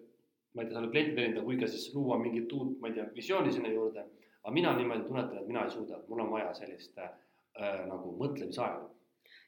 [0.56, 3.06] ma ei tea, seal klienti teenindada, kui ka siis luua mingit uut, ma ei tea,
[3.16, 4.06] visiooni sinna juurde.
[4.45, 7.14] aga mina niimoodi tunnetan, et mina ei suuda, mul on vaja sellist äh,
[7.89, 8.84] nagu mõtlemisaega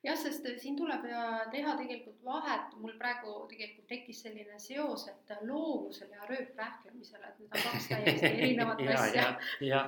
[0.05, 1.03] jah, sest siin tuleb
[1.51, 7.57] teha tegelikult vahet, mul praegu tegelikult tekkis selline seos, et loovusel ja rööprähklemisel, et need
[7.57, 9.83] on kaks täiesti erinevat asja.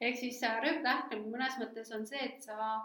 [0.00, 2.78] ehk siis äh, rööprähklemine mõnes mõttes on see, et sa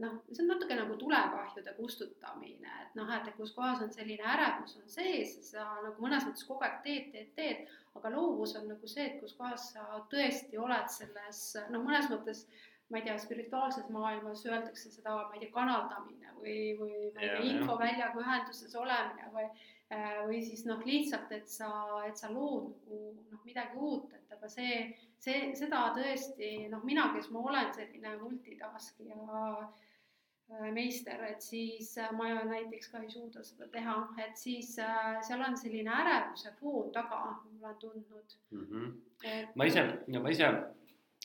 [0.00, 4.76] noh, see on natuke nagu tulekahjude kustutamine, et noh, et kus kohas on selline ärevus
[4.80, 8.88] on sees, sa nagu mõnes mõttes kogu aeg teed, teed, teed, aga loovus on nagu
[8.88, 11.42] see, et kus kohas sa tõesti oled selles
[11.74, 12.46] noh, mõnes mõttes
[12.92, 17.30] ma ei tea, spirituaalses maailmas öeldakse seda, ma ei tea, kanaldamine või, või ma ei
[17.30, 21.70] tea, infoväljaga ühenduses olemine või äh, või siis noh, lihtsalt, et sa,
[22.08, 24.82] et sa lood nagu noh, midagi uut, et aga see,
[25.22, 32.12] see, seda tõesti noh, mina, kes ma olen selline multitaskija äh, meister, et siis äh,
[32.16, 37.24] ma näiteks ka ei suuda seda teha, et siis seal on selline ärevuse foon taga,
[37.60, 38.68] ma olen tundnud mm.
[38.68, 38.92] -hmm.
[39.24, 39.56] Et...
[39.56, 39.86] ma ise,
[40.18, 40.52] ma ise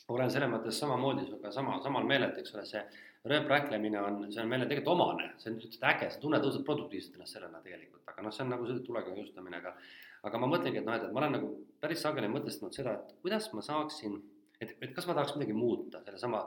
[0.08, 2.82] olen selles mõttes samamoodi sinuga sama, samal meelel, et eks ole, see
[3.28, 7.18] rööprähklemine on, see on meile tegelikult omane, see on lihtsalt äge, sa tunned õudselt produktiivselt
[7.18, 9.74] ennast sellena tegelikult, aga noh, see on nagu see tulega jõustamine, aga
[10.26, 11.52] aga ma mõtlengi, et noh, et, et ma olen nagu
[11.82, 14.16] päris sageli mõtestanud seda, et kuidas ma saaksin,
[14.60, 16.46] et, et kas ma tahaks midagi muuta sellesama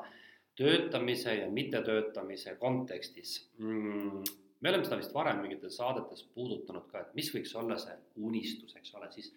[0.59, 4.25] töötamise ja mittetöötamise kontekstis mm,.
[4.59, 8.75] me oleme seda vist varem mingites saadetes puudutanud ka, et mis võiks olla see unistus,
[8.75, 9.31] eks ole, siis,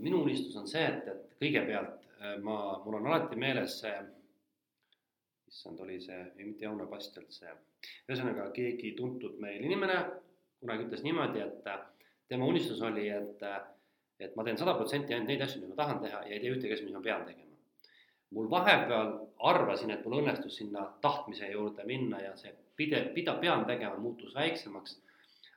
[0.00, 3.94] minu unistus on see, et, et kõigepealt Äh, ma, mul on alati meeles see,
[5.50, 7.50] issand, oli see, ei mitte Jauno Pastjalt, see,
[8.08, 9.98] ühesõnaga keegi tuntud meil inimene
[10.62, 11.66] kunagi ütles niimoodi, et
[12.34, 13.42] tema unistus oli, et,
[14.18, 16.52] et ma teen sada protsenti ainult neid asju, mida ma tahan teha ja ei tee
[16.54, 17.50] ühtegi asja, mis ma pean tegema.
[18.34, 19.12] mul vahepeal
[19.46, 24.34] arvasin, et mul õnnestus sinna tahtmise juurde minna ja see pidev, mida pean tegema, muutus
[24.34, 24.96] väiksemaks.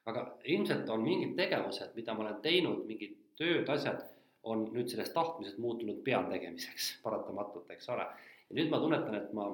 [0.07, 4.05] aga ilmselt on mingid tegevused, mida ma olen teinud, mingid tööd, asjad
[4.47, 8.05] on nüüd sellest tahtmisest muutunud pealtegemiseks paratamatult, eks ole.
[8.49, 9.49] ja nüüd ma tunnetan, et ma,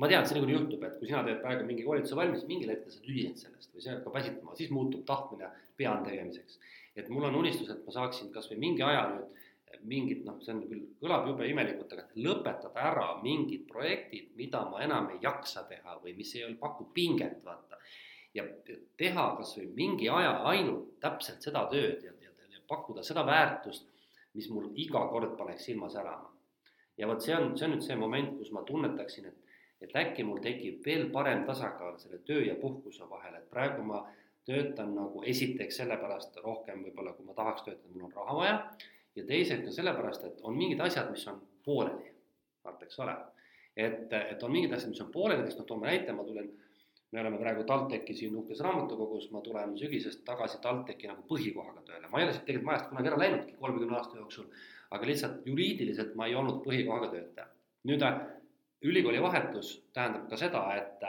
[0.00, 2.72] ma tean, et see niikuinii juhtub, et kui sina teed praegu mingi koolituse valmis, mingil
[2.72, 6.58] hetkel sa tüdined sellest või see hakkab väsitama, siis muutub tahtmine pealtegemiseks.
[6.96, 9.38] et mul on unistus, et ma saaksin kasvõi mingi aja nüüd
[9.86, 14.82] mingid noh, see on küll, kõlab jube imelikult, aga lõpetada ära mingid projektid, mida ma
[14.84, 17.78] enam ei jaksa teha või mis ei paku pinget, vaata.
[18.34, 18.44] ja
[19.00, 22.12] teha kasvõi mingi aja ainult täpselt seda tööd ja
[22.70, 23.88] pakkuda seda väärtust,
[24.38, 26.30] mis mul iga kord paneks silma särama.
[26.98, 29.49] ja vot see on, see on nüüd see moment, kus ma tunnetaksin, et,
[29.80, 34.04] et äkki mul tekib veel parem tasakaal selle töö ja puhkuse vahel, et praegu ma
[34.48, 38.56] töötan nagu esiteks sellepärast rohkem võib-olla, kui ma tahaks töötada, mul on raha vaja.
[39.16, 42.12] ja teiseks ka sellepärast, et on mingid asjad, mis on pooleli,
[42.64, 43.16] vaata, eks ole.
[43.76, 46.50] et, et on mingid asjad, mis on pooleli, näiteks noh, toome näite, ma tulen
[47.10, 52.10] me oleme praegu TalTechi siin uhkes raamatukogus, ma tulen sügisest tagasi TalTechi nagu põhikohaga tööle,
[52.10, 54.46] ma ei ole siit tegelikult majast kunagi ära läinudki kolmekümne aasta jooksul,
[54.94, 57.48] aga lihtsalt juriidiliselt ma ei olnud põhikohaga töötaja.
[57.90, 58.04] nüüd
[58.82, 61.04] ülikooli vahetus tähendab ka seda, et,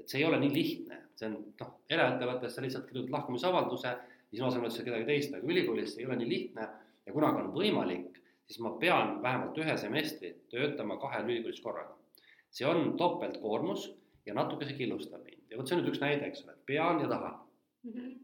[0.00, 3.94] et see ei ole nii lihtne, see on noh, eraettevõttes sa lihtsalt kirjutad lahkumisavalduse,
[4.30, 6.68] siis asemel üldse kedagi teist, aga ülikoolis see ei ole nii lihtne
[7.06, 11.94] ja kuna ka on võimalik, siis ma pean vähemalt ühe semestri töötama kahel ülikoolis korraga.
[12.50, 13.90] see on topeltkoormus
[14.26, 17.00] ja natuke see killustab mind ja vot see on nüüd üks näide, eks ole, pean
[17.00, 17.34] ja tahan
[17.84, 17.92] mm.
[17.92, 18.14] -hmm.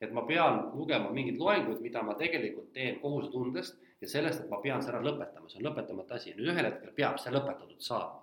[0.00, 4.58] et ma pean lugema mingeid loenguid, mida ma tegelikult teen kohusetundest ja sellest, et ma
[4.62, 8.22] pean selle ära lõpetama, see on lõpetamata asi, nüüd ühel hetkel peab see lõpetatud saama.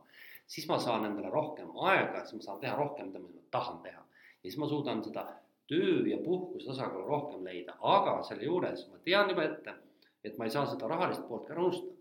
[0.49, 4.01] siis ma saan endale rohkem aega, siis ma saan teha rohkem, mida ma tahan teha.
[4.01, 5.25] ja siis ma suudan seda
[5.69, 9.75] töö ja puhkuse tasakaalu rohkem leida, aga selle juures ma tean juba ette,
[10.23, 11.95] et ma ei saa seda rahalist poolt ka ära unustada.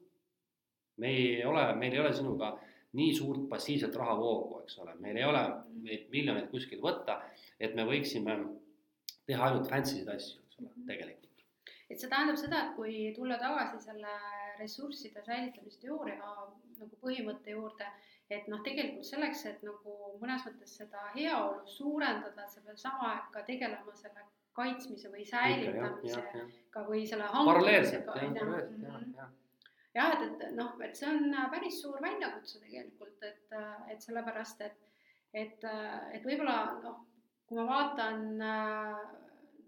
[0.96, 2.56] me ei ole, meil ei ole sinuga
[2.98, 5.44] nii suurt passiivset rahavoogu, eks ole, meil ei ole
[5.84, 7.20] neid miljoneid kuskilt võtta,
[7.60, 8.40] et me võiksime
[9.28, 11.27] teha ainult fancy sid asju, eks ole, tegelikult.
[11.88, 14.14] Et see tähendab seda, et kui tulla tagasi selle
[14.58, 16.34] ressursside säilitamise teooria
[16.78, 17.88] nagu põhimõtte juurde,
[18.30, 23.32] et noh, tegelikult selleks, et nagu mõnes mõttes seda heaolu suurendada, sa pead sama aeg
[23.34, 24.26] ka tegelema selle
[24.58, 29.36] kaitsmise või säilitamisega või selle paralleelselt, jah, paralleelselt, jah, jah.
[29.96, 34.04] Jah, et, et noh, et see on äh, päris suur väljakutse tegelikult, et, äh, et
[34.04, 34.76] sellepärast, et,
[35.32, 37.00] et, äh, et võib-olla noh,
[37.48, 38.20] kui ma vaatan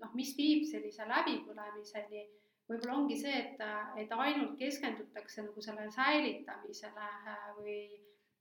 [0.00, 2.26] noh, mis viib sellise läbipõlemiseni,
[2.70, 3.64] võib-olla ongi see, et,
[3.98, 7.10] et ainult keskendutakse nagu selle säilitamisele
[7.58, 7.80] või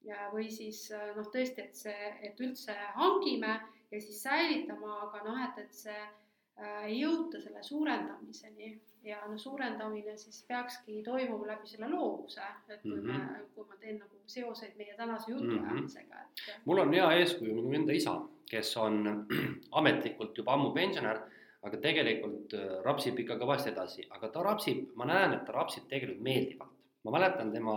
[0.08, 3.60] ja või siis äh, noh, tõesti, et see, et üldse hangime
[3.92, 8.72] ja siis säilitama, aga noh, et, et see äh, ei jõuta selle suurendamiseni
[9.08, 13.08] ja noh, suurendamine siis peakski toimuma läbi selle loovuse, et kui mm -hmm.
[13.08, 13.50] me, mhm.
[13.56, 16.52] kui ma teen nagu seoseid meie tänase jutuajamisega mm, -hmm.
[16.54, 16.66] et.
[16.66, 19.28] mul on hea eeskuju minu enda isa, kes on
[19.80, 21.22] ametlikult juba ammu pensionär,
[21.68, 25.88] aga tegelikult äh, rapsib ikka kõvasti edasi, aga ta rapsib, ma näen, et ta rapsib
[25.92, 26.76] tegelikult meeldivalt.
[27.04, 27.76] ma mäletan tema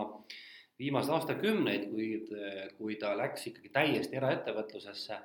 [0.78, 2.08] viimaseid aastakümneid, kui,
[2.78, 5.18] kui ta läks ikkagi täiesti eraettevõtlusesse,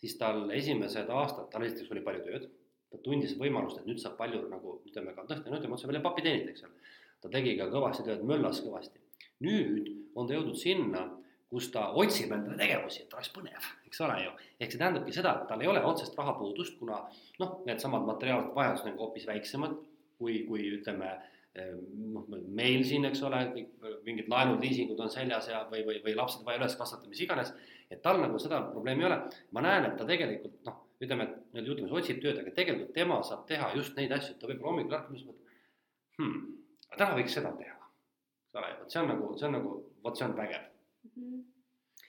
[0.00, 2.48] siis tal esimesed aastad, tal esiteks oli palju tööd
[2.94, 6.02] ta tundis võimalust, et nüüd saab palju nagu ütleme ka tõesti, no ütleme otse välja
[6.04, 6.92] papi teenida, eks ole.
[7.24, 9.00] ta tegi ka kõvasti tööd, möllas kõvasti.
[9.44, 11.04] nüüd on ta jõudnud sinna,
[11.50, 14.32] kus ta otsib endale tegevusi, et oleks põnev, eks ole ju.
[14.60, 17.02] ehk see tähendabki seda, et tal ei ole otsest rahapuudust, kuna
[17.42, 19.76] noh, needsamad materiaalsed vajadused on hoopis väiksemad
[20.18, 21.12] kui, kui ütleme
[22.14, 23.44] noh, meil siin, eks ole,
[24.06, 27.52] mingid laenud, liisingud on seljas ja, või, või, või lapsed vaja üles kasvatada, mis iganes.
[27.90, 29.20] et tal nagu seda probleemi ei ole.
[29.54, 33.20] ma näen, et ta tegelikult noh ütleme, et nii-öelda jutumärkides otsib tööd, aga tegelikult tema
[33.26, 36.44] saab teha just neid asju, et ta võib-olla hommikul ärkab ja mõtleb hmm,,
[36.94, 37.76] täna võiks seda teha.
[38.44, 39.74] eks ole, vot see on nagu, see on nagu,
[40.04, 40.68] vot see on vägev.
[41.16, 41.42] -hmm.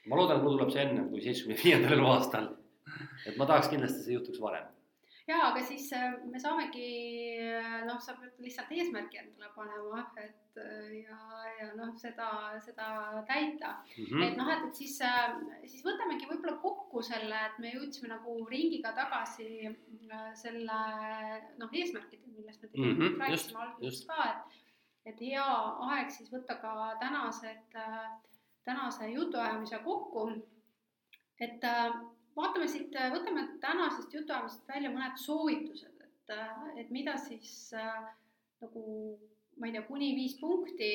[0.06, 2.48] ma loodan, et mul tuleb see enne kui seitsmekümne viiendal eluaastal.
[3.26, 4.66] et ma tahaks kindlasti, see juhtuks varem
[5.26, 6.88] ja aga siis äh, me saamegi
[7.42, 11.18] äh, noh, sa pead lihtsalt eesmärgi endale panema, et äh, ja,
[11.58, 12.28] ja noh, seda,
[12.64, 12.90] seda
[13.28, 14.04] täita mm.
[14.04, 14.26] -hmm.
[14.26, 15.00] et noh, et, et siis,
[15.64, 19.74] siis võtamegi võib-olla kokku selle, et me jõudsime nagu ringiga tagasi
[20.38, 20.78] selle
[21.58, 23.20] noh, eesmärkideni, millest me tegelikult mm -hmm.
[23.26, 24.62] rääkisime alguses ka, et
[25.06, 25.50] et hea
[25.86, 27.76] aeg siis võtta ka tänased,
[28.66, 30.28] tänase jutuajamise kokku.
[31.40, 31.62] et
[32.36, 36.34] vaatame siit, võtame tänasest jutuajamisest välja mõned soovitused, et,
[36.82, 38.10] et mida siis äh,
[38.62, 38.84] nagu
[39.56, 40.90] ma ei tea, kuni viis punkti,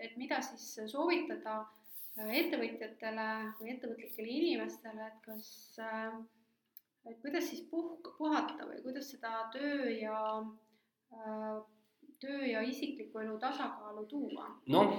[0.00, 3.28] et mida siis soovitada äh, ettevõtjatele
[3.58, 5.50] või ettevõtlikele inimestele, et kas,
[5.84, 6.16] äh,
[7.10, 10.16] et kuidas siis puhk, puhata või kuidas seda töö ja,
[12.22, 14.48] töö ja isikliku elu tasakaalu tuua?
[14.72, 14.96] noh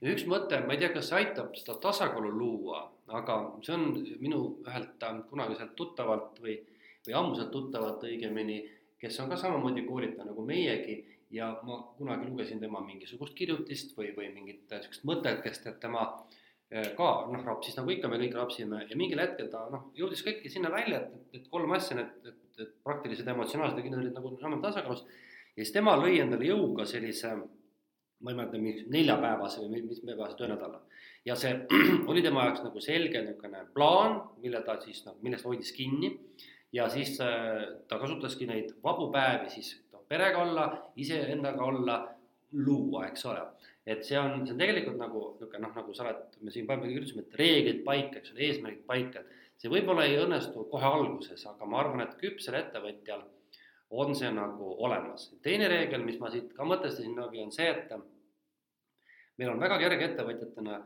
[0.00, 2.84] ja üks mõte, ma ei tea, kas see aitab seda tasakaalu luua,
[3.18, 3.86] aga see on
[4.22, 6.58] minu ühelt äh, kunagiselt tuttavalt või,
[7.06, 8.60] või ammuselt tuttavalt õigemini,
[9.00, 11.00] kes on ka samamoodi koolitaja nagu meiegi
[11.34, 16.92] ja ma kunagi lugesin tema mingisugust kirjutist või, või mingit niisugust mõtekest, et tema äh,
[16.96, 20.52] ka noh, rapsis nagu ikka me kõik rapsime ja mingil hetkel ta noh, jõudis kõiki
[20.52, 24.36] sinna välja, et, et, kolm asja, et, et, et praktilised, emotsionaalsed ja kindlad olid nagu
[24.38, 25.06] enam tasakaalus.
[25.56, 27.34] ja siis tema lõi endale jõuga sellise
[28.20, 30.80] ma ei mäleta, mingi neljapäevase või mitmepäevase töönädala.
[31.24, 31.54] ja see
[32.10, 36.14] oli tema jaoks nagu selge niisugune plaan, mille ta siis noh, millest hoidis kinni
[36.72, 41.98] ja siis äh, ta kasutaski neid vabu päevi siis noh, perega olla, iseendaga olla,
[42.52, 43.42] luua, eks ole.
[43.86, 46.90] et see on, see on tegelikult nagu niisugune noh, nagu sa oled, me siin palju
[46.90, 51.44] kirjutasime, et reeglid paika, eks ole, eesmärgid paika, et see võib-olla ei õnnestu kohe alguses,
[51.48, 53.24] aga ma arvan, et küpsel ettevõtjal
[53.90, 55.30] on see nagu olemas.
[55.42, 57.92] teine reegel, mis ma siit ka mõtestasin, on see, et
[59.38, 60.80] meil on väga kerge ettevõtjatena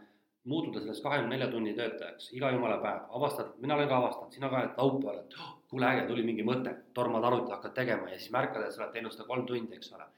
[0.45, 4.51] muutuda sellest kahekümne nelja tunni töötajaks iga jumala päev, avastad, mina olen ka avastanud, sina
[4.51, 8.19] ka, et laupäeval, et oh, kuule äge, tuli mingi mõte, tormad arvuti, hakkad tegema ja
[8.19, 10.09] siis märkad, et sa oled teinud seda kolm tundi, eks ole.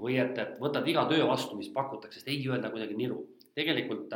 [0.00, 3.22] või et, et võtad iga töö vastu, mis pakutakse, sest ei öelda kuidagi niru.
[3.56, 4.12] tegelikult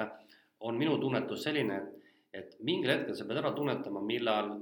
[0.61, 4.57] on minu tunnetus selline, et, et mingil hetkel sa pead ära tunnetama, millal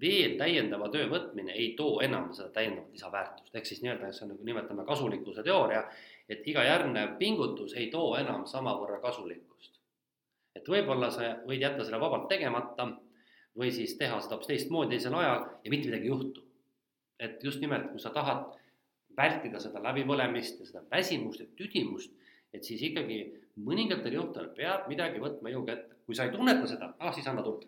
[0.00, 4.34] veel täiendava töö võtmine ei too enam seda täiendavat lisaväärtust, ehk siis nii-öelda, see on
[4.34, 5.86] nagu nimetame kasulikkuse teooria,
[6.28, 9.72] et iga järgnev pingutus ei too enam samavõrra kasulikkust.
[10.56, 12.86] et võib-olla sa võid jätta selle vabalt tegemata
[13.56, 16.44] või siis teha seda hoopis teistmoodi teisel ajal ja mitte midagi ei juhtu.
[17.20, 18.52] et just nimelt, kui sa tahad
[19.16, 22.12] vältida seda läbipõlemist ja seda väsimust ja tüdimust,
[22.52, 23.20] et siis ikkagi
[23.56, 27.42] mõningatel juhtudel peab midagi võtma jõuga ette, kui sa ei tunneta seda, ah siis anna
[27.42, 27.66] tunda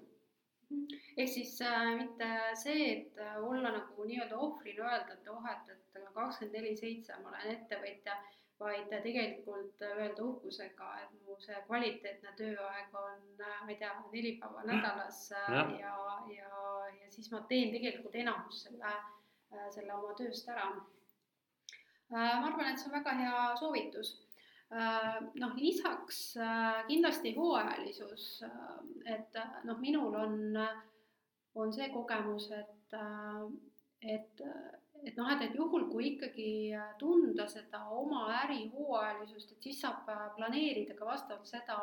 [1.19, 5.73] ehk siis äh, mitte see, et äh, olla nagu nii-öelda ohvrina öelda, et oh, et,
[5.75, 8.15] et kakskümmend neli seitse ma olen ettevõtja,
[8.59, 14.35] vaid tegelikult öelda uhkusega, et mu see kvaliteetne tööaeg on, äh, ma ei tea, neli
[14.41, 15.97] päeva nädalas äh, ja, ja,
[16.35, 16.63] ja,
[16.99, 18.95] ja siis ma teen tegelikult enamus selle,
[19.55, 20.73] äh, selle oma tööst ära.
[22.11, 24.15] ma arvan, et see on väga hea soovitus
[24.69, 26.19] noh, lisaks
[26.89, 28.25] kindlasti hooajalisus,
[29.09, 29.37] et
[29.69, 30.35] noh, minul on
[31.55, 32.95] on see kogemus, et,
[34.03, 34.43] et,
[35.05, 36.51] et noh, et, et juhul, kui ikkagi
[37.01, 41.79] tunda seda oma äri hooajalisust, et siis saab planeerida ka vastavalt seda,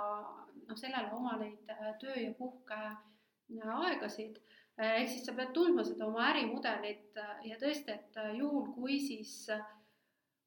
[0.66, 4.41] noh, sellele oma neid töö ja puhkeaegasid.
[4.78, 9.47] ehk siis sa pead tundma seda oma ärimudelit ja tõesti, et juhul, kui siis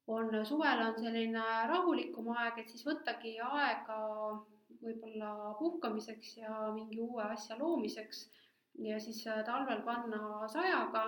[0.09, 3.97] on suvel on selline rahulikum aeg, et siis võttagi aega
[4.81, 8.23] võib-olla puhkamiseks ja mingi uue asja loomiseks
[8.77, 11.03] ja siis äh, talvel panna sajaga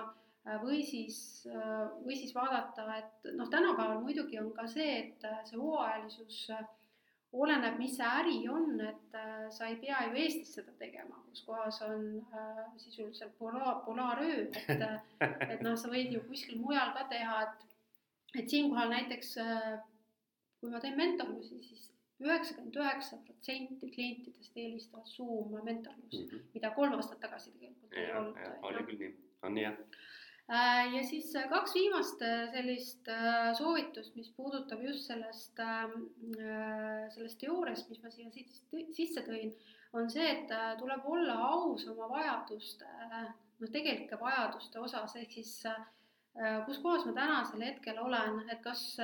[0.46, 5.26] äh, või siis, äh, või siis vaadata, et noh, tänapäeval muidugi on ka see, et
[5.48, 6.44] see hooajalisus
[7.32, 9.14] oleneb, mis see äri on, et
[9.56, 12.02] sa ei pea ju Eestis seda tegema, kus kohas on
[12.76, 14.84] sisuliselt pola-, polaaröö, et
[15.22, 17.68] et noh, sa võid ju kuskil mujal ka teha, et
[18.42, 19.34] et siinkohal näiteks
[20.60, 21.91] kui ma teen mentorlusi, siis
[22.26, 26.48] üheksakümmend üheksa protsenti klientidest eelistavad Zoom mentorlust mm, -hmm.
[26.54, 28.40] mida kolm aastat tagasi tegelikult ja, ei olnud.
[28.62, 29.12] oli küll nii,
[29.42, 29.76] on nii jah
[30.52, 33.12] äh, ja siis äh, kaks viimast äh, sellist
[33.58, 36.08] soovitust, mis puudutab just sellest, ähm,
[37.14, 39.54] sellest teooriast, mis ma siia sisse tõin,
[39.92, 42.88] on see, et tuleb olla aus oma vajaduste,
[43.60, 45.58] noh, tegelike vajaduste osas, ehk siis
[46.66, 48.96] kus kohas ma tänasel hetkel olen, et kas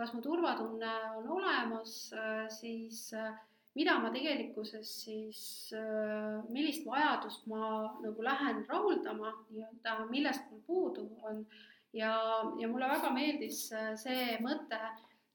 [0.00, 3.34] kas mu turvatunne on olemas, äh, siis äh,
[3.76, 5.42] mida ma tegelikkuses siis,
[5.76, 11.44] äh, millist vajadust ma nagu lähen rahuldama nii-öelda, millest mul puudu on.
[11.92, 12.14] ja,
[12.58, 13.64] ja mulle väga meeldis
[13.98, 14.78] see mõte,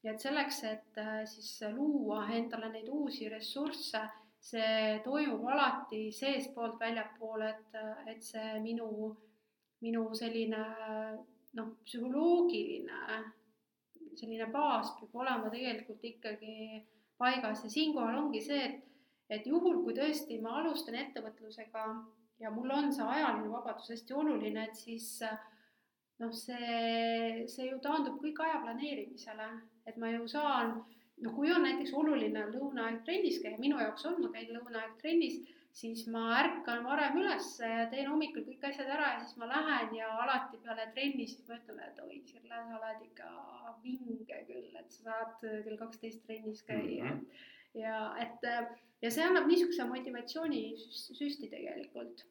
[0.06, 4.00] et selleks, et siis luua endale neid uusi ressursse,
[4.40, 7.80] see toimub alati seestpoolt väljapoole, et,
[8.12, 9.10] et see minu,
[9.84, 10.62] minu selline
[11.58, 13.18] noh, psühholoogiline
[14.18, 16.82] selline baas peab olema tegelikult ikkagi
[17.18, 17.64] paigas.
[17.64, 18.84] Ja siinkohal ongi see, et,
[19.38, 21.86] et juhul, kui tõesti ma alustan ettevõtlusega
[22.42, 25.08] ja mul on see ajaline vabadus hästi oluline, et siis
[26.20, 29.48] noh, see, see ju taandub kõik aja planeerimisele,
[29.88, 30.78] et ma ju saan,
[31.24, 35.40] no kui on näiteks oluline lõunaaeg trennis käia, minu jaoks on, ma käin lõunaaeg trennis
[35.76, 39.92] siis ma ärkan varem üles ja teen hommikul kõik asjad ära ja siis ma lähen
[39.98, 43.28] ja alati peale trenni siis ma ütlen, et oi, Sirle, sa oled ikka
[43.82, 47.10] vinge küll, et sa saad kell kaksteist trennis käia mm.
[47.10, 47.44] -hmm.
[47.82, 48.48] ja et
[49.02, 52.24] ja see annab niisuguse motivatsioonisüsti tegelikult.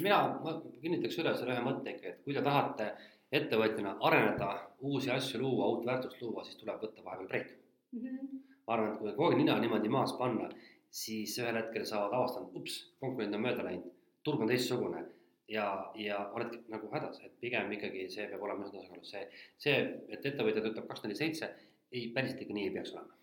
[0.00, 2.90] mina, ma kinnitaks üle selle ühe mõtte ikka, et kui te tahate
[3.32, 4.50] ettevõtjana areneda,
[4.80, 7.56] uusi asju luua, uut väärtust luua, siis tuleb võtta vahepeal breik
[7.92, 8.00] mm.
[8.00, 8.44] -hmm.
[8.66, 10.48] ma arvan, et kui kogu aeg nina niimoodi maas panna
[10.90, 13.86] siis ühel hetkel sa oled avastanud, ups, konkurent on mööda läinud,
[14.26, 15.04] turg on teistsugune
[15.50, 15.66] ja,
[15.98, 19.24] ja oled nagu hädas, et pigem ikkagi see peab olema tasakaalus, see,
[19.62, 19.78] see,
[20.10, 21.50] et ettevõtja töötab kakskümmend neli seitse,
[21.92, 23.18] ei, päriselt ikka nii ei peaks olema.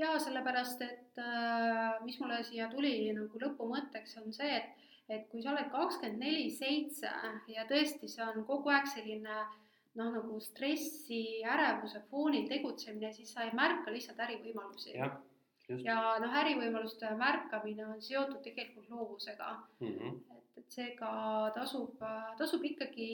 [0.00, 5.44] ja sellepärast, et äh, mis mulle siia tuli nagu lõpumõtteks, on see, et, et kui
[5.44, 7.12] sa oled kakskümmend neli seitse
[7.52, 9.42] ja tõesti, see on kogu aeg selline
[9.98, 14.94] noh, nagu stressi, ärevuse foonil tegutsemine, siis sa ei märka lihtsalt ärivõimalusi.
[14.96, 15.18] jah
[15.84, 19.50] ja noh, ärivõimaluste märkamine on seotud tegelikult loovusega
[19.80, 19.88] mm.
[19.88, 20.20] -hmm.
[20.36, 21.12] et, et seega
[21.54, 22.02] tasub,
[22.38, 23.10] tasub ikkagi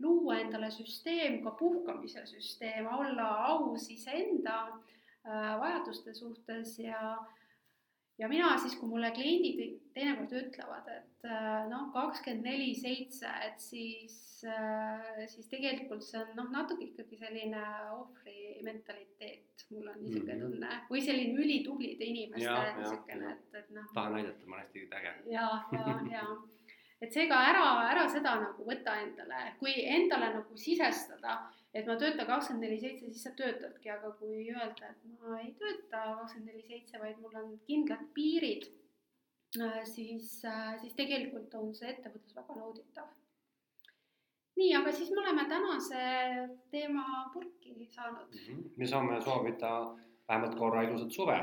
[0.00, 7.18] luua endale süsteem, ka puhkamise süsteem, olla aus iseenda äh, vajaduste suhtes ja
[8.20, 13.60] ja mina siis, kui mulle kliendid teinekord ütlevad, et äh, noh, kakskümmend neli seitse, et
[13.64, 17.60] siis Äh, siis tegelikult see on noh, natuke ikkagi selline
[17.92, 20.54] ohvri mentaliteet, mul on niisugune mm -hmm.
[20.54, 23.90] tunne, või selline ülitublide inimeste niisugune, et, et noh.
[23.94, 25.12] tahan näidata, ma olen hästi äge.
[25.34, 26.24] ja, ja, ja
[27.00, 31.36] et seega ära, ära seda nagu võta endale, kui endale nagu sisestada,
[31.74, 35.54] et ma töötan kakskümmend neli seitse, siis sa töötadki, aga kui öelda, et ma ei
[35.60, 38.68] tööta kakskümmend neli seitse, vaid mul on kindlad piirid,
[39.60, 43.10] äh, siis, äh, siis tegelikult on see ettevõtlus väga nauditav
[44.60, 46.00] nii, aga siis me oleme tänase
[46.72, 48.46] teema purki saanud mm.
[48.46, 48.70] -hmm.
[48.76, 49.70] me saame soovida
[50.28, 51.38] vähemalt korra ilusat suve.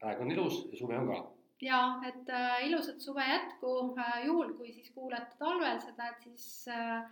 [0.00, 1.18] praegu on ilus ja suve on ka.
[1.62, 6.68] ja et äh, ilusat suve jätku äh,, juhul kui siis kuulete talvel seda, et siis
[6.68, 7.10] äh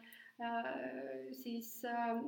[1.34, 2.18] siis äh,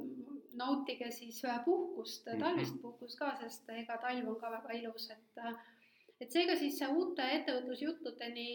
[0.59, 2.41] nautige siis äh, puhkust, mhm.
[2.43, 5.45] talvist puhkust ka, sest ega talv on ka väga ilus, et
[6.21, 8.49] et seega siis uute ettevõtlusjuttudeni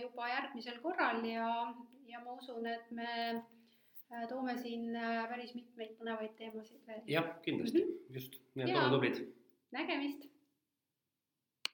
[0.00, 1.48] juba järgmisel korral ja,
[2.08, 3.42] ja ma usun, et me
[4.14, 7.00] Äh, toome siin äh, päris mitmeid põnevaid teemasid veel.
[7.08, 8.18] jah, kindlasti mm, -hmm.
[8.18, 9.20] just, nii et olge tublid.
[9.74, 10.26] nägemist